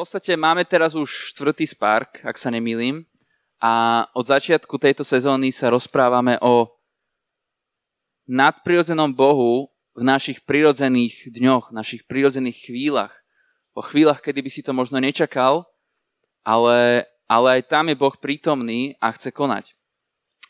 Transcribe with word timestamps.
podstate 0.00 0.32
máme 0.32 0.64
teraz 0.64 0.96
už 0.96 1.36
štvrtý 1.36 1.68
Spark, 1.68 2.24
ak 2.24 2.40
sa 2.40 2.48
nemýlim. 2.48 3.04
A 3.60 4.08
od 4.16 4.24
začiatku 4.24 4.80
tejto 4.80 5.04
sezóny 5.04 5.52
sa 5.52 5.68
rozprávame 5.68 6.40
o 6.40 6.72
nadprirodzenom 8.24 9.12
Bohu 9.12 9.68
v 9.92 10.00
našich 10.00 10.40
prirodzených 10.48 11.28
dňoch, 11.28 11.76
našich 11.76 12.08
prirodzených 12.08 12.64
chvíľach. 12.64 13.12
Po 13.76 13.84
chvíľach, 13.84 14.24
kedy 14.24 14.40
by 14.40 14.48
si 14.48 14.64
to 14.64 14.72
možno 14.72 14.96
nečakal, 15.04 15.68
ale, 16.48 17.04
ale 17.28 17.60
aj 17.60 17.68
tam 17.68 17.92
je 17.92 18.00
Boh 18.00 18.16
prítomný 18.16 18.96
a 19.04 19.12
chce 19.12 19.28
konať. 19.28 19.76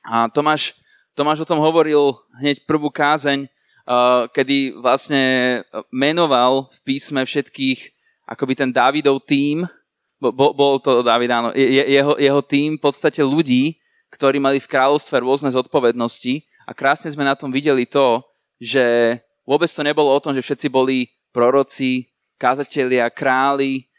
A 0.06 0.30
Tomáš, 0.30 0.78
Tomáš 1.18 1.42
o 1.42 1.50
tom 1.50 1.58
hovoril 1.58 2.14
hneď 2.38 2.62
prvú 2.70 2.86
kázeň, 2.86 3.50
kedy 4.30 4.78
vlastne 4.78 5.66
menoval 5.90 6.70
v 6.70 6.78
písme 6.86 7.26
všetkých 7.26 7.98
akoby 8.30 8.54
ten 8.54 8.70
Dávidov 8.70 9.26
tým, 9.26 9.66
bol, 10.22 10.54
bol 10.54 10.78
to 10.78 11.02
David, 11.02 11.32
áno, 11.32 11.50
jeho, 11.56 12.14
jeho 12.14 12.40
tým 12.44 12.78
v 12.78 12.82
podstate 12.82 13.24
ľudí, 13.24 13.80
ktorí 14.14 14.38
mali 14.38 14.62
v 14.62 14.70
kráľovstve 14.70 15.18
rôzne 15.18 15.50
zodpovednosti 15.50 16.46
a 16.68 16.76
krásne 16.76 17.10
sme 17.10 17.26
na 17.26 17.34
tom 17.34 17.50
videli 17.50 17.88
to, 17.88 18.22
že 18.60 19.16
vôbec 19.42 19.66
to 19.66 19.82
nebolo 19.82 20.12
o 20.12 20.22
tom, 20.22 20.36
že 20.36 20.44
všetci 20.44 20.68
boli 20.70 21.08
proroci, 21.34 22.12
kázatelia, 22.36 23.08
králi, 23.10 23.90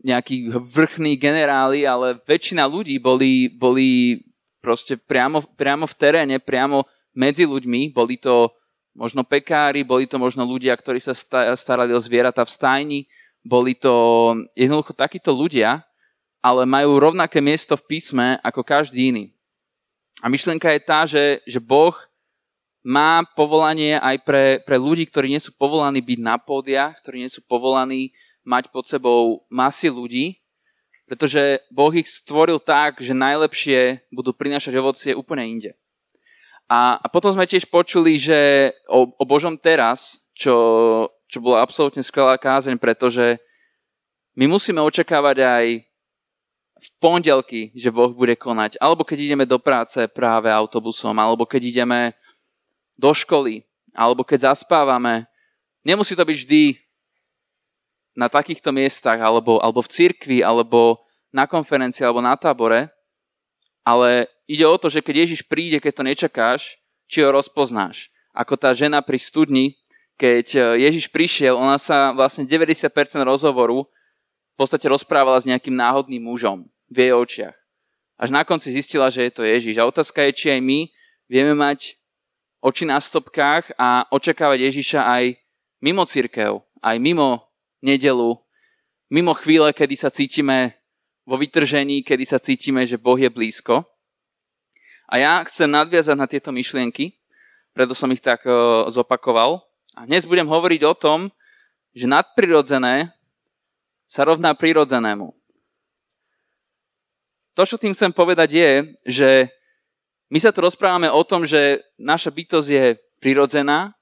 nejakí 0.00 0.48
vrchní 0.52 1.16
generáli, 1.20 1.84
ale 1.84 2.18
väčšina 2.24 2.64
ľudí 2.64 2.96
boli, 2.98 3.52
boli 3.52 4.20
proste 4.64 4.96
priamo, 4.96 5.44
priamo 5.56 5.84
v 5.84 5.94
teréne, 5.96 6.36
priamo 6.40 6.88
medzi 7.12 7.44
ľuďmi. 7.44 7.92
Boli 7.92 8.16
to 8.16 8.48
možno 8.96 9.22
pekári, 9.22 9.84
boli 9.84 10.08
to 10.08 10.16
možno 10.16 10.44
ľudia, 10.48 10.72
ktorí 10.72 10.98
sa 11.04 11.12
starali 11.54 11.92
o 11.92 12.00
zvieratá 12.00 12.44
v 12.48 12.54
stajni, 12.54 13.00
boli 13.44 13.72
to 13.76 14.36
jednoducho 14.52 14.92
takíto 14.92 15.32
ľudia, 15.32 15.84
ale 16.40 16.64
majú 16.64 16.96
rovnaké 17.00 17.40
miesto 17.44 17.76
v 17.76 17.96
písme 17.96 18.40
ako 18.40 18.64
každý 18.64 19.12
iný. 19.12 19.24
A 20.20 20.28
myšlienka 20.28 20.68
je 20.72 20.80
tá, 20.80 21.04
že, 21.08 21.40
že 21.48 21.60
Boh 21.60 21.96
má 22.80 23.24
povolanie 23.36 24.00
aj 24.00 24.16
pre, 24.24 24.44
pre 24.64 24.76
ľudí, 24.80 25.04
ktorí 25.08 25.28
nie 25.28 25.40
sú 25.40 25.52
povolaní 25.52 26.00
byť 26.00 26.18
na 26.20 26.36
pódiach, 26.40 26.96
ktorí 27.00 27.20
nie 27.20 27.32
sú 27.32 27.44
povolaní 27.44 28.12
mať 28.44 28.72
pod 28.72 28.88
sebou 28.88 29.44
masy 29.52 29.92
ľudí, 29.92 30.40
pretože 31.04 31.60
Boh 31.68 31.92
ich 31.92 32.08
stvoril 32.08 32.56
tak, 32.56 33.04
že 33.04 33.12
najlepšie 33.12 34.08
budú 34.08 34.32
prinášať 34.32 34.72
ovocie 34.80 35.12
úplne 35.12 35.44
inde. 35.44 35.70
A, 36.70 37.02
a 37.02 37.06
potom 37.10 37.34
sme 37.34 37.50
tiež 37.50 37.66
počuli, 37.66 38.14
že 38.14 38.70
o, 38.86 39.10
o 39.10 39.24
Božom 39.26 39.58
teraz, 39.58 40.22
čo, 40.32 40.54
čo 41.30 41.38
bola 41.38 41.62
absolútne 41.62 42.02
skvelá 42.02 42.34
kázeň, 42.34 42.74
pretože 42.74 43.38
my 44.34 44.50
musíme 44.50 44.82
očakávať 44.82 45.36
aj 45.46 45.64
v 46.80 46.88
pondelky, 46.98 47.70
že 47.76 47.94
Boh 47.94 48.10
bude 48.10 48.34
konať. 48.34 48.80
Alebo 48.82 49.06
keď 49.06 49.18
ideme 49.30 49.44
do 49.46 49.62
práce 49.62 50.00
práve 50.10 50.50
autobusom, 50.50 51.14
alebo 51.14 51.46
keď 51.46 51.62
ideme 51.62 52.00
do 52.98 53.14
školy, 53.14 53.62
alebo 53.94 54.26
keď 54.26 54.52
zaspávame. 54.52 55.30
Nemusí 55.86 56.18
to 56.18 56.26
byť 56.26 56.36
vždy 56.36 56.64
na 58.18 58.28
takýchto 58.28 58.74
miestach, 58.74 59.16
alebo, 59.16 59.62
alebo 59.62 59.80
v 59.80 59.92
cirkvi, 59.92 60.38
alebo 60.44 61.00
na 61.30 61.46
konferencii, 61.46 62.04
alebo 62.04 62.20
na 62.20 62.34
tábore, 62.34 62.90
ale 63.86 64.28
ide 64.44 64.66
o 64.66 64.76
to, 64.76 64.92
že 64.92 65.00
keď 65.00 65.24
Ježiš 65.24 65.40
príde, 65.46 65.80
keď 65.80 65.92
to 65.94 66.02
nečakáš, 66.04 66.60
či 67.08 67.24
ho 67.24 67.32
rozpoznáš. 67.32 68.12
Ako 68.36 68.54
tá 68.60 68.70
žena 68.76 69.00
pri 69.00 69.16
studni, 69.16 69.79
keď 70.20 70.46
e, 70.52 70.60
Ježiš 70.84 71.08
prišiel, 71.08 71.56
ona 71.56 71.80
sa 71.80 72.12
vlastne 72.12 72.44
90% 72.44 72.92
rozhovoru 73.24 73.88
v 74.52 74.56
podstate 74.60 74.84
rozprávala 74.84 75.40
s 75.40 75.48
nejakým 75.48 75.72
náhodným 75.72 76.20
mužom 76.20 76.68
v 76.92 76.96
jej 77.08 77.12
očiach. 77.16 77.56
Až 78.20 78.28
na 78.28 78.44
konci 78.44 78.68
zistila, 78.68 79.08
že 79.08 79.24
je 79.24 79.32
to 79.32 79.48
Ježiš. 79.48 79.80
A 79.80 79.88
otázka 79.88 80.20
je, 80.28 80.36
či 80.36 80.46
aj 80.52 80.60
my 80.60 80.92
vieme 81.24 81.56
mať 81.56 81.96
oči 82.60 82.84
na 82.84 83.00
stopkách 83.00 83.72
a 83.80 84.04
očakávať 84.12 84.68
Ježiša 84.68 85.00
aj 85.08 85.40
mimo 85.80 86.04
církev, 86.04 86.60
aj 86.84 86.96
mimo 87.00 87.48
nedelu, 87.80 88.36
mimo 89.08 89.32
chvíle, 89.32 89.72
kedy 89.72 89.96
sa 89.96 90.12
cítime 90.12 90.76
vo 91.24 91.40
vytržení, 91.40 92.04
kedy 92.04 92.28
sa 92.28 92.36
cítime, 92.36 92.84
že 92.84 93.00
Boh 93.00 93.16
je 93.16 93.32
blízko. 93.32 93.88
A 95.08 95.16
ja 95.16 95.40
chcem 95.48 95.72
nadviazať 95.72 96.16
na 96.20 96.28
tieto 96.28 96.52
myšlienky, 96.52 97.16
preto 97.72 97.96
som 97.96 98.12
ich 98.12 98.20
tak 98.20 98.44
e, 98.44 98.52
zopakoval. 98.92 99.69
A 100.00 100.08
dnes 100.08 100.24
budem 100.24 100.48
hovoriť 100.48 100.80
o 100.88 100.96
tom, 100.96 101.28
že 101.92 102.08
nadprirodzené 102.08 103.12
sa 104.08 104.24
rovná 104.24 104.56
prirodzenému. 104.56 105.28
To, 107.52 107.62
čo 107.68 107.76
tým 107.76 107.92
chcem 107.92 108.08
povedať, 108.08 108.48
je, 108.56 108.70
že 109.04 109.30
my 110.32 110.40
sa 110.40 110.56
tu 110.56 110.64
rozprávame 110.64 111.12
o 111.12 111.20
tom, 111.20 111.44
že 111.44 111.84
naša 112.00 112.32
bytosť 112.32 112.68
je 112.72 112.86
prirodzená 113.20 113.92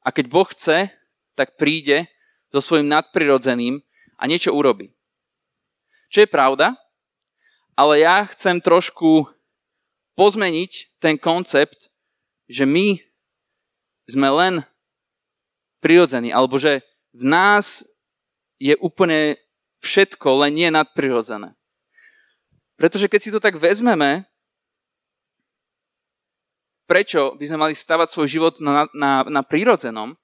a 0.00 0.08
keď 0.08 0.32
Boh 0.32 0.48
chce, 0.48 0.88
tak 1.36 1.60
príde 1.60 2.08
so 2.48 2.64
svojím 2.64 2.88
nadprirodzeným 2.88 3.84
a 4.16 4.24
niečo 4.24 4.56
urobí. 4.56 4.96
Čo 6.08 6.24
je 6.24 6.32
pravda, 6.32 6.72
ale 7.76 8.00
ja 8.00 8.24
chcem 8.32 8.64
trošku 8.64 9.28
pozmeniť 10.16 10.96
ten 10.96 11.20
koncept, 11.20 11.92
že 12.48 12.64
my 12.64 12.96
sme 14.08 14.32
len 14.32 14.64
prirodzený, 15.78 16.34
alebo 16.34 16.58
že 16.58 16.82
v 17.14 17.24
nás 17.26 17.86
je 18.58 18.74
úplne 18.82 19.38
všetko, 19.82 20.46
len 20.46 20.52
nie 20.54 20.68
nadprirodzené. 20.70 21.54
Pretože 22.78 23.10
keď 23.10 23.20
si 23.22 23.34
to 23.34 23.42
tak 23.42 23.58
vezmeme, 23.58 24.26
prečo 26.86 27.34
by 27.34 27.44
sme 27.44 27.58
mali 27.58 27.74
stavať 27.74 28.08
svoj 28.10 28.28
život 28.30 28.54
na, 28.62 28.86
na, 28.94 29.12
na 29.26 29.42
prírodzenom, 29.42 30.14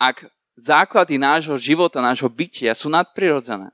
ak 0.00 0.26
základy 0.58 1.16
nášho 1.16 1.56
života, 1.56 2.02
nášho 2.02 2.28
bytia 2.28 2.74
sú 2.74 2.92
nadprirodzené. 2.92 3.72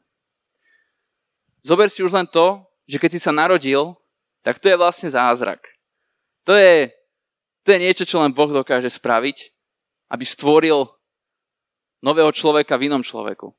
Zober 1.64 1.90
si 1.90 2.04
už 2.04 2.14
len 2.14 2.28
to, 2.28 2.62
že 2.86 3.00
keď 3.00 3.10
si 3.16 3.20
sa 3.20 3.34
narodil, 3.34 3.98
tak 4.46 4.62
to 4.62 4.70
je 4.70 4.78
vlastne 4.78 5.10
zázrak. 5.10 5.58
To 6.46 6.54
je, 6.54 6.94
to 7.66 7.74
je 7.74 7.82
niečo, 7.82 8.04
čo 8.06 8.22
len 8.22 8.32
Boh 8.32 8.48
dokáže 8.48 8.88
spraviť 8.88 9.57
aby 10.08 10.24
stvoril 10.24 10.88
nového 12.00 12.32
človeka 12.32 12.76
v 12.76 12.92
inom 12.92 13.04
človeku. 13.04 13.52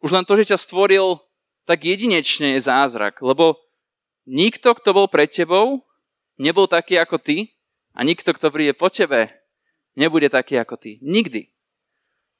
Už 0.00 0.10
len 0.16 0.24
to, 0.24 0.36
že 0.36 0.54
ťa 0.54 0.58
stvoril, 0.64 1.20
tak 1.68 1.84
jedinečne 1.84 2.56
je 2.56 2.60
zázrak, 2.64 3.20
lebo 3.20 3.60
nikto, 4.24 4.72
kto 4.72 4.96
bol 4.96 5.06
pred 5.06 5.28
tebou, 5.28 5.84
nebol 6.40 6.64
taký 6.64 6.96
ako 6.96 7.20
ty 7.20 7.52
a 7.92 8.00
nikto, 8.00 8.32
kto 8.32 8.48
príde 8.48 8.72
po 8.72 8.88
tebe, 8.88 9.28
nebude 9.92 10.32
taký 10.32 10.56
ako 10.56 10.80
ty. 10.80 10.96
Nikdy. 11.04 11.52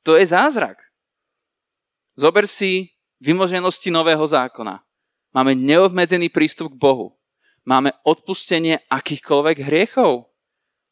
To 0.09 0.17
je 0.17 0.25
zázrak. 0.25 0.81
Zober 2.17 2.49
si 2.49 2.97
vymoženosti 3.21 3.93
nového 3.93 4.25
zákona. 4.25 4.81
Máme 5.31 5.53
neobmedzený 5.55 6.33
prístup 6.33 6.75
k 6.75 6.81
Bohu. 6.81 7.21
Máme 7.69 7.93
odpustenie 8.03 8.81
akýchkoľvek 8.89 9.57
hriechov. 9.69 10.30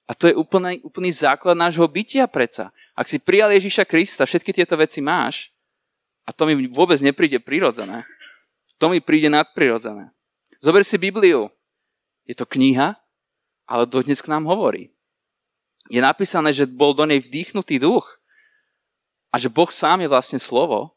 A 0.08 0.16
to 0.16 0.24
je 0.24 0.32
úplný, 0.32 0.80
úplný 0.80 1.12
základ 1.12 1.52
nášho 1.52 1.84
bytia 1.84 2.24
predsa. 2.24 2.72
Ak 2.96 3.04
si 3.04 3.20
prijal 3.20 3.52
Ježiša 3.52 3.84
Krista, 3.84 4.24
všetky 4.24 4.56
tieto 4.56 4.72
veci 4.80 5.04
máš, 5.04 5.52
a 6.24 6.32
to 6.32 6.48
mi 6.48 6.56
vôbec 6.64 6.96
nepríde 7.04 7.36
prirodzené, 7.44 8.08
to 8.80 8.88
mi 8.88 9.04
príde 9.04 9.28
nadprirodzené. 9.28 10.08
Zober 10.64 10.80
si 10.80 10.96
Bibliu. 10.96 11.52
Je 12.24 12.32
to 12.32 12.48
kniha, 12.48 12.96
ale 13.68 13.84
dodnes 13.84 14.24
k 14.24 14.32
nám 14.32 14.48
hovorí. 14.48 14.88
Je 15.92 16.00
napísané, 16.00 16.56
že 16.56 16.64
bol 16.64 16.96
do 16.96 17.04
nej 17.04 17.20
vdýchnutý 17.20 17.76
duch 17.80 18.04
a 19.28 19.36
že 19.36 19.52
Boh 19.52 19.68
sám 19.68 20.00
je 20.04 20.08
vlastne 20.08 20.40
slovo 20.40 20.96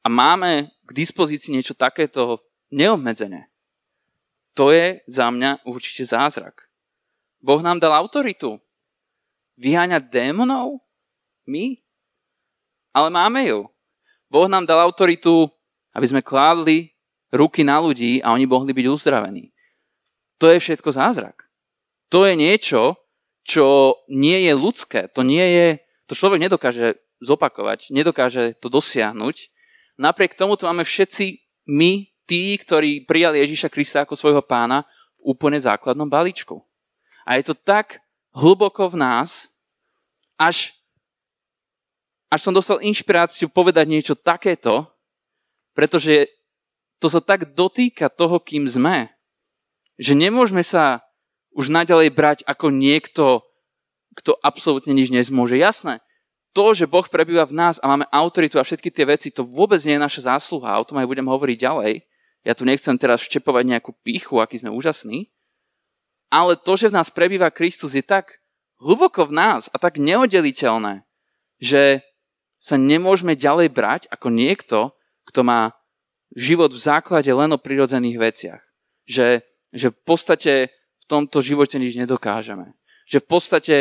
a 0.00 0.08
máme 0.08 0.72
k 0.88 0.90
dispozícii 0.96 1.52
niečo 1.52 1.76
takéto 1.76 2.40
neobmedzené. 2.72 3.52
To 4.56 4.72
je 4.72 5.04
za 5.04 5.28
mňa 5.28 5.64
určite 5.68 6.08
zázrak. 6.08 6.69
Boh 7.40 7.60
nám 7.64 7.80
dal 7.80 7.96
autoritu. 7.96 8.60
Vyháňať 9.56 10.12
démonov? 10.12 10.80
My? 11.48 11.80
Ale 12.92 13.08
máme 13.08 13.44
ju. 13.48 13.68
Boh 14.30 14.46
nám 14.46 14.68
dal 14.68 14.80
autoritu, 14.80 15.48
aby 15.96 16.06
sme 16.06 16.24
kládli 16.24 16.94
ruky 17.32 17.64
na 17.66 17.80
ľudí 17.80 18.22
a 18.22 18.32
oni 18.36 18.46
mohli 18.46 18.70
byť 18.70 18.86
uzdravení. 18.86 19.50
To 20.38 20.48
je 20.48 20.62
všetko 20.62 20.92
zázrak. 20.92 21.50
To 22.10 22.26
je 22.26 22.34
niečo, 22.34 22.96
čo 23.44 23.98
nie 24.10 24.46
je 24.46 24.52
ľudské. 24.54 25.08
To 25.12 25.22
nie 25.22 25.42
je, 25.42 25.66
to 26.06 26.14
človek 26.14 26.40
nedokáže 26.40 26.98
zopakovať, 27.20 27.92
nedokáže 27.92 28.56
to 28.58 28.72
dosiahnuť. 28.72 29.36
Napriek 30.00 30.32
tomu 30.32 30.56
to 30.56 30.64
máme 30.64 30.82
všetci 30.82 31.38
my, 31.68 32.08
tí, 32.24 32.56
ktorí 32.56 33.04
prijali 33.04 33.42
Ježíša 33.44 33.68
Krista 33.68 34.06
ako 34.06 34.16
svojho 34.16 34.40
pána 34.40 34.88
v 35.20 35.36
úplne 35.36 35.60
základnom 35.60 36.08
balíčku. 36.08 36.62
A 37.30 37.38
je 37.38 37.46
to 37.46 37.54
tak 37.54 38.02
hlboko 38.34 38.90
v 38.90 38.98
nás, 38.98 39.54
až, 40.34 40.74
až 42.26 42.40
som 42.42 42.50
dostal 42.50 42.82
inšpiráciu 42.82 43.46
povedať 43.46 43.86
niečo 43.86 44.18
takéto, 44.18 44.90
Pretože 45.70 46.26
to 46.98 47.06
sa 47.06 47.22
tak 47.22 47.54
dotýka 47.54 48.10
toho, 48.10 48.42
kým 48.42 48.66
sme, 48.66 49.08
že 49.96 50.18
nemôžeme 50.18 50.60
sa 50.60 51.06
už 51.54 51.70
naďalej 51.70 52.10
brať 52.10 52.38
ako 52.44 52.74
niekto, 52.74 53.46
kto 54.18 54.36
absolútne 54.42 54.92
nič 54.92 55.14
nezmôže. 55.14 55.56
Jasné, 55.56 56.02
to, 56.50 56.74
že 56.74 56.90
Boh 56.90 57.06
prebýva 57.06 57.46
v 57.46 57.54
nás 57.54 57.78
a 57.78 57.86
máme 57.86 58.10
autoritu 58.10 58.58
a 58.58 58.66
všetky 58.66 58.90
tie 58.90 59.06
veci, 59.06 59.30
to 59.30 59.46
vôbec 59.46 59.78
nie 59.86 59.96
je 59.96 60.04
naša 60.04 60.34
zásluha. 60.34 60.82
O 60.82 60.86
tom 60.86 60.98
aj 60.98 61.06
budem 61.06 61.30
hovoriť 61.30 61.56
ďalej. 61.56 62.02
Ja 62.42 62.52
tu 62.58 62.66
nechcem 62.66 62.96
teraz 62.98 63.22
štepovať 63.22 63.64
nejakú 63.70 63.94
píchu, 64.02 64.42
aký 64.42 64.58
sme 64.58 64.74
úžasní. 64.74 65.30
Ale 66.30 66.54
to, 66.54 66.78
že 66.78 66.88
v 66.88 66.96
nás 66.96 67.10
prebýva 67.10 67.50
Kristus, 67.50 67.98
je 67.98 68.06
tak 68.06 68.38
hlboko 68.78 69.26
v 69.26 69.34
nás 69.34 69.66
a 69.74 69.76
tak 69.76 69.98
neoddeliteľné, 69.98 71.02
že 71.58 72.06
sa 72.60 72.78
nemôžeme 72.78 73.34
ďalej 73.34 73.68
brať 73.74 74.02
ako 74.14 74.28
niekto, 74.30 74.78
kto 75.26 75.40
má 75.42 75.74
život 76.36 76.70
v 76.70 76.80
základe 76.80 77.28
len 77.28 77.50
o 77.50 77.58
prirodzených 77.58 78.18
veciach. 78.18 78.62
Že, 79.10 79.42
že 79.74 79.86
v 79.90 79.98
podstate 80.06 80.52
v 81.02 81.04
tomto 81.10 81.42
živote 81.42 81.76
nič 81.82 81.98
nedokážeme. 81.98 82.78
Že 83.10 83.18
v 83.18 83.26
podstate 83.26 83.76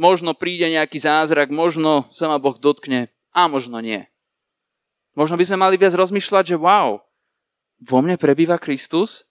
možno 0.00 0.32
príde 0.32 0.70
nejaký 0.72 0.96
zázrak, 0.96 1.52
možno 1.52 2.08
sa 2.08 2.26
ma 2.32 2.40
Boh 2.40 2.56
dotkne 2.56 3.12
a 3.36 3.46
možno 3.46 3.78
nie. 3.84 4.06
Možno 5.14 5.38
by 5.38 5.44
sme 5.46 5.62
mali 5.62 5.76
viac 5.78 5.94
rozmýšľať, 5.94 6.54
že 6.54 6.56
wow, 6.58 6.98
vo 7.84 7.98
mne 8.02 8.18
prebýva 8.18 8.58
Kristus 8.58 9.28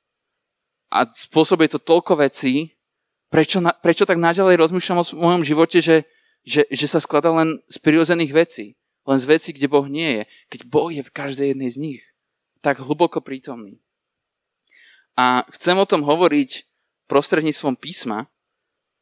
a 0.90 1.08
spôsobuje 1.08 1.72
to 1.72 1.80
toľko 1.80 2.24
vecí, 2.24 2.74
prečo, 3.30 3.62
prečo 3.84 4.04
tak 4.08 4.20
naďalej 4.20 4.60
rozmýšľam 4.60 5.02
o 5.02 5.08
svojom 5.08 5.44
živote, 5.46 5.80
že, 5.80 6.08
že, 6.44 6.66
že 6.68 6.88
sa 6.88 7.00
skladá 7.04 7.32
len 7.32 7.62
z 7.70 7.78
prirodzených 7.80 8.34
vecí 8.34 8.68
len 9.04 9.20
z 9.20 9.26
veci, 9.28 9.50
kde 9.52 9.68
Boh 9.68 9.88
nie 9.88 10.20
je. 10.20 10.24
Keď 10.56 10.62
Boh 10.68 10.90
je 10.92 11.04
v 11.04 11.12
každej 11.12 11.48
jednej 11.56 11.70
z 11.70 11.78
nich. 11.80 12.02
Tak 12.64 12.80
hlboko 12.80 13.20
prítomný. 13.20 13.84
A 15.20 15.44
chcem 15.52 15.76
o 15.76 15.86
tom 15.86 16.02
hovoriť 16.08 16.66
prostredníctvom 17.12 17.76
písma, 17.76 18.32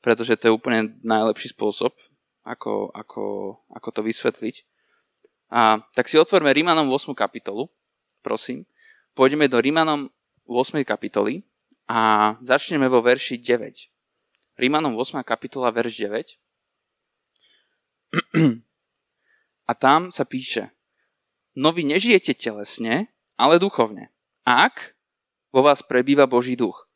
pretože 0.01 0.33
to 0.35 0.49
je 0.49 0.57
úplne 0.57 0.97
najlepší 1.05 1.53
spôsob, 1.53 1.93
ako, 2.41 2.89
ako, 2.91 3.55
ako 3.69 3.89
to 3.93 4.01
vysvetliť. 4.01 4.55
A 5.53 5.85
tak 5.93 6.09
si 6.09 6.17
otvorme 6.17 6.49
Rímanom 6.49 6.89
8. 6.89 7.13
kapitolu, 7.13 7.69
prosím. 8.25 8.65
Pôjdeme 9.13 9.45
do 9.45 9.61
Rímanom 9.61 10.09
8. 10.49 10.81
kapitoly 10.81 11.45
a 11.91 11.99
začneme 12.39 12.87
vo 12.87 13.03
verši 13.03 13.35
9. 13.35 13.91
Rímanom 14.55 14.95
8. 14.95 15.27
kapitola, 15.27 15.75
verš 15.75 16.07
9. 16.07 16.39
A 19.69 19.71
tam 19.75 20.07
sa 20.07 20.23
píše, 20.23 20.71
no 21.51 21.75
vy 21.75 21.83
nežijete 21.83 22.31
telesne, 22.31 23.11
ale 23.35 23.59
duchovne. 23.59 24.15
Ak 24.47 24.95
vo 25.51 25.67
vás 25.67 25.83
prebýva 25.83 26.31
Boží 26.31 26.55
duch. 26.55 26.87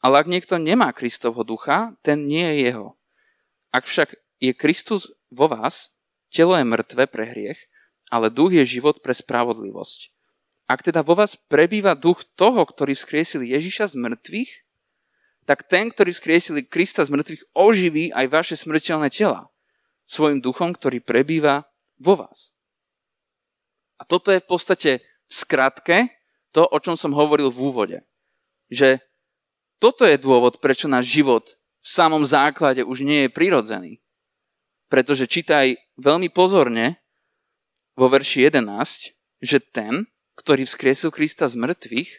Ale 0.00 0.24
ak 0.24 0.32
niekto 0.32 0.56
nemá 0.56 0.96
Kristovho 0.96 1.44
ducha, 1.44 1.92
ten 2.00 2.24
nie 2.24 2.56
je 2.56 2.72
jeho. 2.72 2.96
Ak 3.68 3.84
však 3.84 4.16
je 4.40 4.56
Kristus 4.56 5.12
vo 5.28 5.44
vás, 5.52 5.92
telo 6.32 6.56
je 6.56 6.64
mŕtve 6.64 7.04
pre 7.04 7.28
hriech, 7.28 7.60
ale 8.08 8.32
duch 8.32 8.56
je 8.56 8.64
život 8.64 9.04
pre 9.04 9.12
spravodlivosť. 9.12 10.15
Ak 10.66 10.82
teda 10.82 11.06
vo 11.06 11.14
vás 11.14 11.38
prebýva 11.38 11.94
duch 11.94 12.26
toho, 12.34 12.66
ktorý 12.66 12.98
vzkriesil 12.98 13.46
Ježiša 13.46 13.94
z 13.94 14.02
mŕtvych, 14.02 14.52
tak 15.46 15.62
ten, 15.70 15.94
ktorý 15.94 16.10
vzkriesil 16.10 16.58
Krista 16.66 17.06
z 17.06 17.14
mŕtvych, 17.14 17.42
oživí 17.54 18.10
aj 18.10 18.26
vaše 18.26 18.54
smrteľné 18.58 19.14
tela 19.14 19.46
svojim 20.06 20.42
duchom, 20.42 20.74
ktorý 20.74 20.98
prebýva 20.98 21.70
vo 22.02 22.18
vás. 22.18 22.50
A 23.96 24.02
toto 24.02 24.34
je 24.34 24.42
v 24.42 24.48
podstate 24.50 24.90
v 25.02 25.32
skratke 25.32 26.10
to, 26.50 26.66
o 26.66 26.78
čom 26.82 26.98
som 26.98 27.14
hovoril 27.14 27.48
v 27.48 27.62
úvode. 27.62 27.98
Že 28.66 28.98
toto 29.78 30.02
je 30.02 30.18
dôvod, 30.18 30.58
prečo 30.58 30.90
náš 30.90 31.10
život 31.14 31.46
v 31.78 31.88
samom 31.88 32.26
základe 32.26 32.82
už 32.82 33.06
nie 33.06 33.26
je 33.26 33.30
prirodzený. 33.30 34.02
Pretože 34.90 35.30
čítaj 35.30 35.78
veľmi 35.98 36.30
pozorne 36.34 36.98
vo 37.94 38.10
verši 38.10 38.50
11, 38.50 39.14
že 39.42 39.58
ten, 39.62 40.10
ktorý 40.36 40.68
vzkriesil 40.68 41.10
Krista 41.10 41.48
z 41.48 41.56
mŕtvych, 41.56 42.10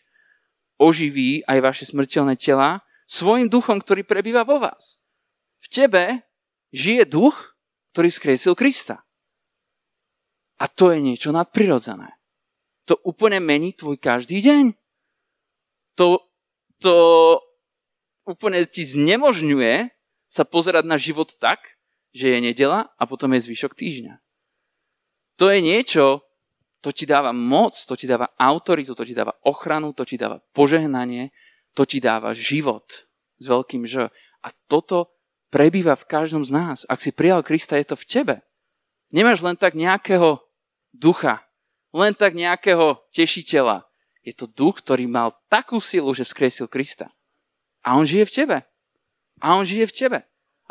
oživí 0.82 1.46
aj 1.46 1.60
vaše 1.62 1.86
smrteľné 1.90 2.38
tela 2.38 2.86
svojim 3.08 3.48
duchom, 3.48 3.80
ktorý 3.82 4.04
prebýva 4.04 4.44
vo 4.44 4.62
vás. 4.62 5.00
V 5.64 5.68
tebe 5.70 6.28
žije 6.76 7.08
duch, 7.08 7.58
ktorý 7.94 8.10
vzkriesil 8.14 8.54
Krista. 8.54 9.08
A 10.58 10.66
to 10.66 10.90
je 10.90 11.00
niečo 11.02 11.30
nadprirodzené. 11.30 12.18
To 12.90 12.98
úplne 13.06 13.38
mení 13.38 13.74
tvoj 13.78 13.98
každý 14.02 14.42
deň. 14.42 14.74
To, 15.98 16.22
to 16.82 16.96
úplne 18.26 18.62
ti 18.66 18.86
znemožňuje 18.86 19.94
sa 20.28 20.44
pozerať 20.44 20.84
na 20.86 21.00
život 21.00 21.32
tak, 21.40 21.80
že 22.12 22.38
je 22.38 22.40
nedela 22.42 22.92
a 22.98 23.04
potom 23.08 23.32
je 23.34 23.46
zvyšok 23.48 23.74
týždňa. 23.78 24.20
To 25.38 25.54
je 25.54 25.60
niečo, 25.62 26.27
to 26.88 26.96
ti 26.96 27.04
dáva 27.04 27.36
moc, 27.36 27.76
to 27.76 28.00
ti 28.00 28.08
dáva 28.08 28.32
autoritu, 28.40 28.96
to 28.96 29.04
ti 29.04 29.12
dáva 29.12 29.36
ochranu, 29.44 29.92
to 29.92 30.08
ti 30.08 30.16
dáva 30.16 30.40
požehnanie, 30.56 31.36
to 31.76 31.84
ti 31.84 32.00
dáva 32.00 32.32
život 32.32 33.04
s 33.36 33.46
veľkým 33.52 33.84
Ž. 33.84 34.08
A 34.40 34.48
toto 34.72 35.12
prebýva 35.52 36.00
v 36.00 36.08
každom 36.08 36.48
z 36.48 36.56
nás. 36.56 36.78
Ak 36.88 37.04
si 37.04 37.12
prijal 37.12 37.44
Krista, 37.44 37.76
je 37.76 37.92
to 37.92 38.00
v 38.00 38.08
tebe. 38.08 38.36
Nemáš 39.12 39.44
len 39.44 39.60
tak 39.60 39.76
nejakého 39.76 40.40
ducha, 40.96 41.44
len 41.92 42.16
tak 42.16 42.40
nejakého 42.40 43.04
tešiteľa. 43.12 43.84
Je 44.24 44.32
to 44.32 44.48
duch, 44.48 44.80
ktorý 44.80 45.12
mal 45.12 45.36
takú 45.52 45.84
silu, 45.84 46.16
že 46.16 46.24
vzkriesil 46.24 46.72
Krista. 46.72 47.12
A 47.84 48.00
on 48.00 48.08
žije 48.08 48.32
v 48.32 48.32
tebe. 48.32 48.58
A 49.44 49.60
on 49.60 49.68
žije 49.68 49.92
v 49.92 49.96
tebe. 50.08 50.20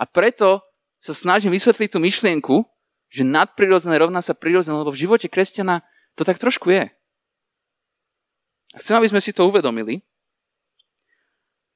A 0.01 0.09
preto 0.09 0.65
sa 0.97 1.13
snažím 1.13 1.53
vysvetliť 1.53 1.93
tú 1.93 2.01
myšlienku, 2.01 2.65
že 3.13 3.21
nadprirodzené 3.21 4.01
rovná 4.01 4.25
sa 4.25 4.33
prirodzené, 4.33 4.81
lebo 4.81 4.97
v 4.97 5.05
živote 5.05 5.29
kresťana 5.29 5.85
to 6.17 6.25
tak 6.25 6.41
trošku 6.41 6.73
je. 6.73 6.89
A 8.75 8.77
chcem, 8.81 8.97
aby 8.97 9.09
sme 9.09 9.21
si 9.21 9.31
to 9.31 9.47
uvedomili. 9.47 10.03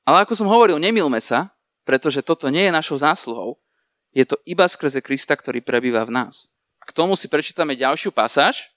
Ale 0.09 0.25
ako 0.25 0.35
som 0.35 0.49
hovoril, 0.51 0.81
nemilme 0.81 1.21
sa, 1.21 1.53
pretože 1.85 2.25
toto 2.25 2.49
nie 2.49 2.67
je 2.69 2.73
našou 2.75 2.99
zásluhou. 2.99 3.61
Je 4.11 4.27
to 4.27 4.41
iba 4.43 4.67
skrze 4.67 4.99
Krista, 5.05 5.39
ktorý 5.39 5.63
prebýva 5.63 6.03
v 6.03 6.17
nás. 6.19 6.51
K 6.83 6.91
tomu 6.91 7.15
si 7.15 7.31
prečítame 7.31 7.79
ďalšiu 7.79 8.11
pasáž, 8.11 8.73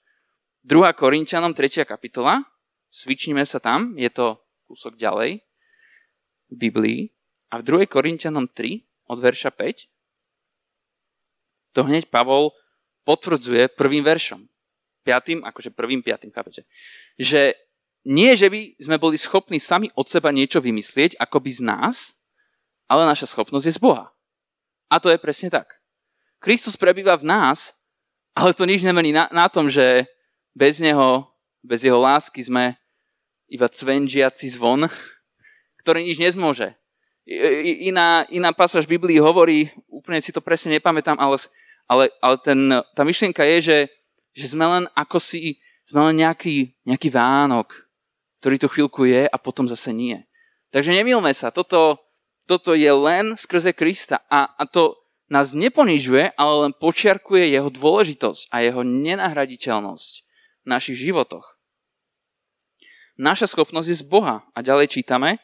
2. 0.62 0.94
Korinčanom 0.94 1.52
3. 1.52 1.82
kapitola, 1.84 2.46
svičnime 2.88 3.42
sa 3.42 3.58
tam, 3.58 3.98
je 3.98 4.08
to 4.08 4.38
kúsok 4.64 4.96
ďalej 4.96 5.42
v 6.48 6.56
Biblii, 6.56 7.00
a 7.54 7.62
v 7.62 7.86
2. 7.86 7.86
Korinčanom 7.86 8.50
3 8.50 8.82
od 9.10 9.18
verša 9.22 9.54
5 9.54 9.86
to 11.74 11.86
hneď 11.86 12.10
Pavol 12.10 12.54
potvrdzuje 13.06 13.70
prvým 13.74 14.02
veršom. 14.06 14.46
Piatým, 15.04 15.44
akože 15.44 15.76
prvým, 15.76 16.00
piatým, 16.00 16.32
chápete? 16.32 16.64
Že 17.20 17.52
nie, 18.08 18.32
že 18.36 18.48
by 18.48 18.80
sme 18.80 18.96
boli 18.96 19.20
schopní 19.20 19.60
sami 19.60 19.92
od 19.92 20.08
seba 20.08 20.32
niečo 20.32 20.64
vymyslieť, 20.64 21.20
ako 21.20 21.40
by 21.44 21.50
z 21.52 21.60
nás, 21.60 21.96
ale 22.88 23.04
naša 23.04 23.28
schopnosť 23.28 23.66
je 23.68 23.76
z 23.76 23.80
Boha. 23.80 24.12
A 24.88 24.96
to 25.00 25.12
je 25.12 25.20
presne 25.20 25.52
tak. 25.52 25.68
Kristus 26.40 26.76
prebýva 26.76 27.16
v 27.16 27.28
nás 27.28 27.84
ale 28.34 28.50
to 28.50 28.66
nič 28.66 28.82
nemení 28.82 29.14
na, 29.14 29.30
na 29.30 29.46
tom, 29.46 29.70
že 29.70 30.10
bez 30.58 30.82
neho, 30.82 31.30
bez 31.62 31.86
jeho 31.86 32.02
lásky 32.02 32.42
sme 32.42 32.74
iba 33.46 33.70
cvenžiaci 33.70 34.50
zvon, 34.50 34.90
ktorý 35.86 36.02
nič 36.02 36.18
nezmôže. 36.18 36.74
Iná, 37.88 38.26
iná 38.28 38.50
pasáž 38.52 38.84
Biblii 38.84 39.22
hovorí, 39.22 39.70
úplne 39.88 40.20
si 40.20 40.34
to 40.34 40.44
presne 40.44 40.76
nepamätám, 40.76 41.16
ale, 41.16 41.40
ale, 41.86 42.04
ale 42.20 42.36
ten, 42.42 42.60
tá 42.92 43.06
myšlienka 43.06 43.46
je, 43.56 43.58
že, 43.62 43.78
že 44.34 44.50
sme 44.50 44.66
len 44.66 44.84
ako 44.98 45.22
si, 45.22 45.62
sme 45.86 46.10
len 46.10 46.26
nejaký, 46.26 46.74
nejaký 46.84 47.08
Vánok, 47.08 47.86
ktorý 48.42 48.56
tu 48.60 48.68
chvíľku 48.68 49.06
je 49.08 49.24
a 49.24 49.36
potom 49.40 49.64
zase 49.70 49.94
nie. 49.94 50.20
Takže 50.74 50.90
nemilme 50.90 51.30
sa, 51.32 51.54
toto, 51.54 52.02
toto 52.44 52.74
je 52.74 52.90
len 52.90 53.38
skrze 53.38 53.72
Krista 53.72 54.20
a, 54.26 54.50
a 54.58 54.66
to, 54.66 54.98
nás 55.28 55.56
neponižuje, 55.56 56.36
ale 56.36 56.52
len 56.68 56.72
počiarkuje 56.76 57.48
jeho 57.48 57.72
dôležitosť 57.72 58.52
a 58.52 58.60
jeho 58.60 58.84
nenahraditeľnosť 58.84 60.12
v 60.64 60.66
našich 60.68 60.98
životoch. 61.00 61.56
Naša 63.16 63.50
schopnosť 63.50 63.88
je 63.88 64.00
z 64.02 64.04
Boha. 64.04 64.42
A 64.52 64.58
ďalej 64.60 64.90
čítame, 64.90 65.38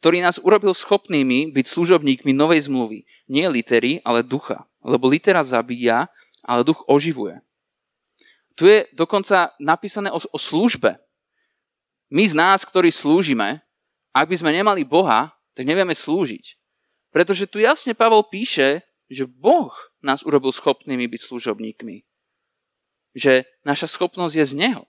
ktorý 0.00 0.24
nás 0.24 0.40
urobil 0.40 0.72
schopnými 0.72 1.52
byť 1.52 1.66
služobníkmi 1.68 2.32
novej 2.32 2.66
zmluvy. 2.66 3.04
Nie 3.28 3.52
litery, 3.52 4.00
ale 4.02 4.24
ducha. 4.24 4.66
Lebo 4.82 5.06
litera 5.06 5.44
zabíja, 5.44 6.08
ale 6.42 6.66
duch 6.66 6.82
oživuje. 6.88 7.38
Tu 8.54 8.68
je 8.68 8.78
dokonca 8.92 9.52
napísané 9.60 10.12
o, 10.12 10.20
o 10.20 10.38
službe. 10.38 11.00
My 12.12 12.28
z 12.28 12.36
nás, 12.36 12.64
ktorí 12.68 12.92
slúžime, 12.92 13.64
ak 14.12 14.28
by 14.28 14.36
sme 14.36 14.52
nemali 14.52 14.84
Boha, 14.84 15.32
tak 15.56 15.64
nevieme 15.64 15.96
slúžiť. 15.96 16.60
Pretože 17.12 17.48
tu 17.48 17.60
jasne 17.60 17.96
Pavol 17.96 18.24
píše, 18.28 18.84
že 19.08 19.28
Boh 19.28 19.72
nás 20.00 20.24
urobil 20.24 20.52
schopnými 20.52 21.04
byť 21.08 21.20
služobníkmi. 21.28 22.04
že 23.12 23.44
naša 23.64 23.92
schopnosť 23.92 24.34
je 24.40 24.44
z 24.48 24.54
Neho. 24.56 24.84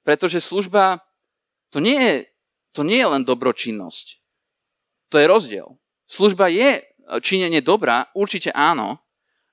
Pretože 0.00 0.40
služba 0.40 1.04
to 1.68 1.76
nie 1.84 2.00
je, 2.00 2.14
to 2.72 2.80
nie 2.80 2.96
je 2.96 3.08
len 3.08 3.22
dobročinnosť. 3.28 4.24
To 5.12 5.20
je 5.20 5.28
rozdiel. 5.28 5.68
Služba 6.08 6.48
je 6.48 6.80
činenie 7.20 7.60
dobrá, 7.60 8.08
určite 8.16 8.48
áno, 8.56 9.00